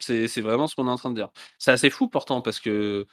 C'est 0.01 0.41
vraiment 0.41 0.67
ce 0.67 0.75
qu'on 0.75 0.89
est 0.89 0.91
en 0.91 0.97
train 0.97 1.11
de 1.11 1.17
dire. 1.17 1.31
C'est 1.59 1.71
assez 1.71 1.91
fou 1.91 2.09
pourtant 2.09 2.43
parce 2.43 2.59
que, 2.61 3.07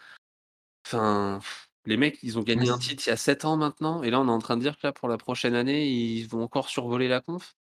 enfin, 0.86 1.40
les 1.86 1.98
mecs, 1.98 2.20
ils 2.24 2.38
ont 2.40 2.44
gagné 2.44 2.70
un 2.70 2.78
titre 2.78 3.04
il 3.06 3.10
y 3.10 3.14
a 3.14 3.18
7 3.18 3.46
ans 3.46 3.58
maintenant, 3.58 4.04
et 4.04 4.10
là, 4.10 4.20
on 4.20 4.28
est 4.28 4.32
en 4.32 4.40
train 4.40 4.58
de 4.58 4.62
dire 4.62 4.78
que 4.78 4.88
là, 4.88 4.92
pour 4.92 5.08
la 5.08 5.18
prochaine 5.18 5.56
année, 5.56 5.88
ils 5.88 6.28
vont 6.28 6.44
encore 6.44 6.70
survoler 6.70 7.08
la 7.08 7.22
conf. 7.22 7.56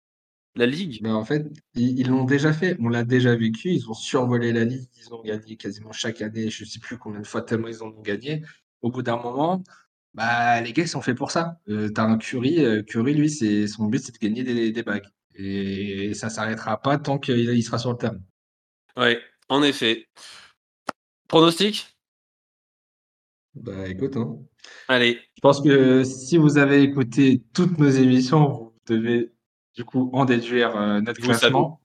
La 0.55 0.65
ligue? 0.65 0.99
Mais 1.03 1.11
en 1.11 1.23
fait, 1.23 1.45
ils 1.75 2.07
l'ont 2.07 2.23
déjà 2.23 2.51
fait. 2.51 2.75
On 2.79 2.89
l'a 2.89 3.03
déjà 3.03 3.35
vécu. 3.35 3.69
Ils 3.69 3.87
ont 3.87 3.93
survolé 3.93 4.51
la 4.51 4.65
ligue. 4.65 4.89
Ils 4.97 5.13
ont 5.13 5.21
gagné 5.21 5.55
quasiment 5.57 5.91
chaque 5.91 6.21
année. 6.21 6.49
Je 6.49 6.63
ne 6.63 6.67
sais 6.67 6.79
plus 6.79 6.97
combien 6.97 7.21
de 7.21 7.27
fois 7.27 7.43
tellement 7.43 7.67
ils 7.67 7.83
en 7.83 7.89
ont 7.89 8.01
gagné. 8.01 8.43
Au 8.81 8.89
bout 8.89 9.03
d'un 9.03 9.17
moment, 9.17 9.63
bah, 10.13 10.61
les 10.61 10.73
gars, 10.73 10.83
ils 10.83 10.89
sont 10.89 11.01
faits 11.01 11.17
pour 11.17 11.31
ça. 11.31 11.59
Euh, 11.69 11.89
tu 11.93 12.01
as 12.01 12.03
un 12.03 12.17
Curry. 12.17 12.63
Euh, 12.63 12.83
Curry, 12.83 13.13
lui, 13.13 13.29
c'est 13.29 13.67
son 13.67 13.85
but, 13.85 14.03
c'est 14.03 14.13
de 14.13 14.17
gagner 14.17 14.43
des, 14.43 14.71
des 14.71 14.83
bagues. 14.83 15.07
Et 15.35 16.13
ça 16.13 16.29
s'arrêtera 16.29 16.81
pas 16.81 16.97
tant 16.97 17.17
qu'il 17.17 17.37
il 17.37 17.63
sera 17.63 17.77
sur 17.77 17.91
le 17.91 17.97
terrain. 17.97 18.19
Ouais, 18.97 19.21
en 19.47 19.63
effet. 19.63 20.07
Pronostic? 21.27 21.95
Bah 23.53 23.87
écoute, 23.87 24.17
hein. 24.17 24.37
Allez. 24.87 25.19
Je 25.35 25.41
pense 25.41 25.61
que 25.61 26.03
si 26.03 26.37
vous 26.37 26.57
avez 26.57 26.81
écouté 26.81 27.43
toutes 27.53 27.77
nos 27.77 27.89
émissions, 27.89 28.47
vous 28.49 28.73
devez 28.87 29.31
du 29.75 29.85
coup 29.85 30.09
en 30.13 30.25
déduire 30.25 30.75
euh, 30.75 31.01
notre 31.01 31.21
classement. 31.21 31.81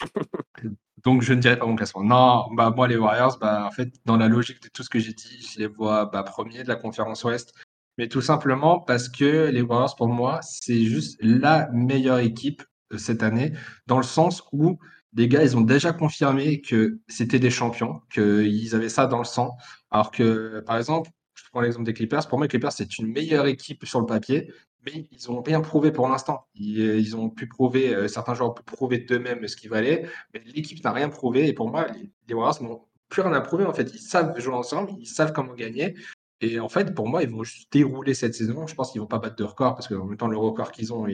Donc 1.04 1.22
je 1.22 1.32
ne 1.34 1.40
dirais 1.40 1.58
pas 1.58 1.66
mon 1.66 1.76
classement. 1.76 2.02
Non, 2.02 2.46
bah 2.54 2.72
moi 2.74 2.88
les 2.88 2.96
Warriors, 2.96 3.38
bah 3.38 3.66
en 3.66 3.70
fait 3.70 3.92
dans 4.04 4.16
la 4.16 4.28
logique 4.28 4.62
de 4.62 4.68
tout 4.68 4.82
ce 4.82 4.90
que 4.90 4.98
j'ai 4.98 5.12
dit, 5.12 5.48
je 5.52 5.60
les 5.60 5.66
vois 5.66 6.06
bah, 6.06 6.22
premiers 6.22 6.62
de 6.62 6.68
la 6.68 6.76
conférence 6.76 7.22
Ouest. 7.24 7.52
Mais 7.98 8.08
tout 8.08 8.20
simplement 8.20 8.80
parce 8.80 9.08
que 9.08 9.48
les 9.50 9.62
Warriors 9.62 9.96
pour 9.96 10.08
moi 10.08 10.40
c'est 10.42 10.84
juste 10.84 11.16
la 11.20 11.68
meilleure 11.72 12.18
équipe 12.18 12.62
cette 12.96 13.22
année 13.22 13.52
dans 13.86 13.96
le 13.96 14.04
sens 14.04 14.42
où 14.52 14.78
les 15.16 15.28
gars, 15.28 15.42
ils 15.42 15.56
ont 15.56 15.62
déjà 15.62 15.92
confirmé 15.92 16.60
que 16.60 17.00
c'était 17.08 17.38
des 17.38 17.50
champions, 17.50 18.02
qu'ils 18.12 18.74
avaient 18.74 18.90
ça 18.90 19.06
dans 19.06 19.18
le 19.18 19.24
sang. 19.24 19.56
Alors 19.90 20.10
que, 20.10 20.60
par 20.66 20.76
exemple, 20.76 21.10
je 21.34 21.42
prends 21.50 21.62
l'exemple 21.62 21.86
des 21.86 21.94
Clippers. 21.94 22.28
Pour 22.28 22.38
moi, 22.38 22.44
les 22.44 22.48
Clippers, 22.50 22.72
c'est 22.72 22.98
une 22.98 23.06
meilleure 23.06 23.46
équipe 23.46 23.86
sur 23.86 24.00
le 24.00 24.06
papier, 24.06 24.52
mais 24.86 25.08
ils 25.10 25.30
n'ont 25.30 25.42
rien 25.42 25.60
prouvé 25.60 25.90
pour 25.92 26.08
l'instant. 26.08 26.46
Ils, 26.54 27.16
ont 27.16 27.28
pu 27.28 27.48
prouver, 27.48 27.94
euh, 27.94 28.08
certains 28.08 28.34
joueurs 28.34 28.50
ont 28.50 28.54
pu 28.54 28.62
prouver 28.62 28.98
d'eux-mêmes 28.98 29.46
ce 29.48 29.56
qu'il 29.56 29.70
valait, 29.70 30.08
mais 30.32 30.40
l'équipe 30.54 30.82
n'a 30.84 30.92
rien 30.92 31.08
prouvé. 31.08 31.48
Et 31.48 31.52
pour 31.52 31.68
moi, 31.68 31.86
les, 32.28 32.34
Warriors 32.34 32.62
n'ont 32.62 32.82
plus 33.08 33.22
rien 33.22 33.32
à 33.32 33.40
prouver. 33.40 33.66
En 33.66 33.74
fait, 33.74 33.92
ils 33.94 34.00
savent 34.00 34.38
jouer 34.38 34.54
ensemble, 34.54 34.92
ils 34.98 35.06
savent 35.06 35.32
comment 35.32 35.54
gagner. 35.54 35.94
Et 36.40 36.60
en 36.60 36.68
fait, 36.68 36.94
pour 36.94 37.08
moi, 37.08 37.22
ils 37.22 37.30
vont 37.30 37.42
juste 37.42 37.72
dérouler 37.72 38.14
cette 38.14 38.34
saison. 38.34 38.66
Je 38.66 38.74
pense 38.74 38.92
qu'ils 38.92 39.00
ne 39.00 39.04
vont 39.04 39.08
pas 39.08 39.18
battre 39.18 39.36
de 39.36 39.44
record 39.44 39.74
parce 39.74 39.88
qu'en 39.88 40.04
même 40.04 40.16
temps, 40.16 40.28
le 40.28 40.38
record 40.38 40.70
qu'ils 40.70 40.92
ont, 40.92 41.06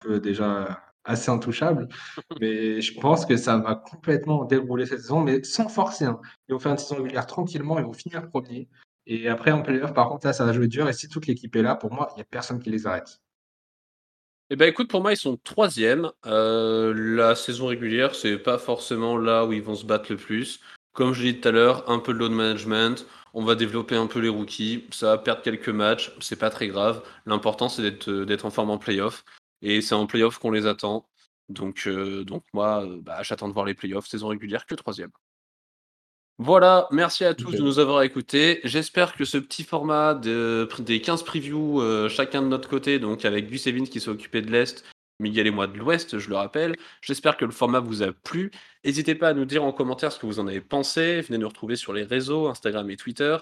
peut 0.00 0.20
déjà 0.20 0.80
assez 1.04 1.30
intouchable. 1.30 1.88
mais 2.40 2.80
je 2.80 2.98
pense 3.00 3.26
que 3.26 3.36
ça 3.36 3.58
va 3.58 3.76
complètement 3.76 4.44
dérouler 4.44 4.86
cette 4.86 5.00
saison, 5.00 5.20
mais 5.20 5.42
sans 5.44 5.68
forcer. 5.68 6.04
Hein. 6.06 6.20
Ils 6.48 6.52
vont 6.52 6.58
faire 6.58 6.72
une 6.72 6.78
saison 6.78 6.96
régulière 6.96 7.26
tranquillement, 7.26 7.78
ils 7.78 7.84
vont 7.84 7.92
finir 7.92 8.28
premier. 8.28 8.68
Et 9.10 9.26
après, 9.26 9.52
en 9.52 9.62
playoff, 9.62 9.94
par 9.94 10.10
contre, 10.10 10.26
là, 10.26 10.34
ça 10.34 10.44
va 10.44 10.52
jouer 10.52 10.68
dur. 10.68 10.86
Et 10.86 10.92
si 10.92 11.08
toute 11.08 11.26
l'équipe 11.26 11.56
est 11.56 11.62
là, 11.62 11.74
pour 11.74 11.92
moi, 11.92 12.08
il 12.12 12.16
n'y 12.16 12.22
a 12.22 12.26
personne 12.30 12.60
qui 12.60 12.68
les 12.68 12.86
arrête. 12.86 13.22
Eh 14.50 14.56
ben 14.56 14.68
écoute, 14.68 14.88
pour 14.88 15.00
moi, 15.00 15.12
ils 15.12 15.16
sont 15.16 15.38
troisième. 15.38 16.10
Euh, 16.26 16.92
la 16.94 17.34
saison 17.34 17.66
régulière, 17.66 18.14
c'est 18.14 18.38
pas 18.38 18.58
forcément 18.58 19.16
là 19.16 19.46
où 19.46 19.52
ils 19.54 19.62
vont 19.62 19.74
se 19.74 19.86
battre 19.86 20.12
le 20.12 20.18
plus. 20.18 20.60
Comme 20.92 21.14
je 21.14 21.22
l'ai 21.22 21.32
dit 21.32 21.40
tout 21.40 21.48
à 21.48 21.52
l'heure, 21.52 21.90
un 21.90 21.98
peu 21.98 22.12
de 22.12 22.18
load 22.18 22.32
management. 22.32 23.06
On 23.32 23.44
va 23.44 23.54
développer 23.54 23.96
un 23.96 24.06
peu 24.06 24.20
les 24.20 24.28
rookies. 24.28 24.86
Ça 24.90 25.06
va 25.06 25.18
perdre 25.18 25.42
quelques 25.42 25.68
matchs. 25.70 26.12
C'est 26.20 26.38
pas 26.38 26.50
très 26.50 26.68
grave. 26.68 27.02
L'important, 27.24 27.70
c'est 27.70 27.82
d'être 27.82 28.44
en 28.44 28.50
forme 28.50 28.70
en 28.70 28.78
playoff. 28.78 29.24
Et 29.62 29.80
c'est 29.80 29.94
en 29.94 30.06
playoff 30.06 30.38
qu'on 30.38 30.50
les 30.50 30.66
attend. 30.66 31.08
Donc, 31.48 31.84
euh, 31.86 32.24
donc 32.24 32.44
moi, 32.52 32.84
euh, 32.84 33.00
bah, 33.00 33.22
j'attends 33.22 33.48
de 33.48 33.54
voir 33.54 33.64
les 33.64 33.74
playoffs, 33.74 34.06
saison 34.06 34.28
régulière, 34.28 34.66
que 34.66 34.74
troisième. 34.74 35.10
Voilà, 36.40 36.86
merci 36.92 37.24
à 37.24 37.34
tous 37.34 37.50
de 37.50 37.62
nous 37.62 37.80
avoir 37.80 38.02
écoutés. 38.02 38.60
J'espère 38.62 39.16
que 39.16 39.24
ce 39.24 39.38
petit 39.38 39.64
format 39.64 40.14
de, 40.14 40.68
des 40.78 41.00
15 41.00 41.24
previews, 41.24 41.82
euh, 41.82 42.08
chacun 42.08 42.42
de 42.42 42.46
notre 42.46 42.68
côté, 42.68 43.00
donc 43.00 43.24
avec 43.24 43.50
Gus 43.50 43.66
Evans 43.66 43.88
qui 43.88 43.98
s'est 43.98 44.08
occupé 44.08 44.40
de 44.40 44.50
l'Est, 44.52 44.84
Miguel 45.18 45.48
et 45.48 45.50
moi 45.50 45.66
de 45.66 45.76
l'Ouest, 45.76 46.20
je 46.20 46.28
le 46.28 46.36
rappelle. 46.36 46.76
J'espère 47.02 47.36
que 47.36 47.44
le 47.44 47.50
format 47.50 47.80
vous 47.80 48.04
a 48.04 48.12
plu. 48.12 48.52
N'hésitez 48.84 49.16
pas 49.16 49.30
à 49.30 49.34
nous 49.34 49.46
dire 49.46 49.64
en 49.64 49.72
commentaire 49.72 50.12
ce 50.12 50.20
que 50.20 50.26
vous 50.26 50.38
en 50.38 50.46
avez 50.46 50.60
pensé. 50.60 51.22
Venez 51.22 51.38
nous 51.38 51.48
retrouver 51.48 51.74
sur 51.74 51.92
les 51.92 52.04
réseaux, 52.04 52.46
Instagram 52.46 52.88
et 52.88 52.96
Twitter. 52.96 53.36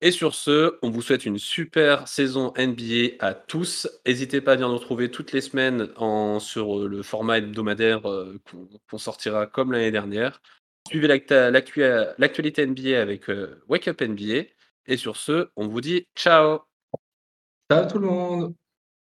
Et 0.00 0.10
sur 0.10 0.34
ce, 0.34 0.78
on 0.82 0.90
vous 0.90 1.02
souhaite 1.02 1.26
une 1.26 1.38
super 1.38 2.08
saison 2.08 2.52
NBA 2.58 3.14
à 3.20 3.34
tous. 3.34 3.88
N'hésitez 4.04 4.40
pas 4.40 4.52
à 4.52 4.54
venir 4.56 4.68
nous 4.68 4.78
retrouver 4.78 5.12
toutes 5.12 5.30
les 5.30 5.40
semaines 5.40 5.90
en, 5.96 6.40
sur 6.40 6.80
euh, 6.80 6.88
le 6.88 7.02
format 7.02 7.38
hebdomadaire 7.38 8.04
euh, 8.10 8.38
qu'on 8.90 8.98
sortira 8.98 9.46
comme 9.46 9.70
l'année 9.72 9.92
dernière. 9.92 10.42
Suivez 10.86 11.08
l'actualité 11.08 12.64
NBA 12.64 13.00
avec 13.00 13.28
euh, 13.28 13.60
Wake 13.68 13.88
Up 13.88 14.00
NBA. 14.00 14.44
Et 14.86 14.96
sur 14.96 15.16
ce, 15.16 15.48
on 15.56 15.66
vous 15.66 15.80
dit 15.80 16.06
ciao 16.14 16.60
Ciao 17.68 17.88
tout 17.90 17.98
le 17.98 18.06
monde 18.06 18.54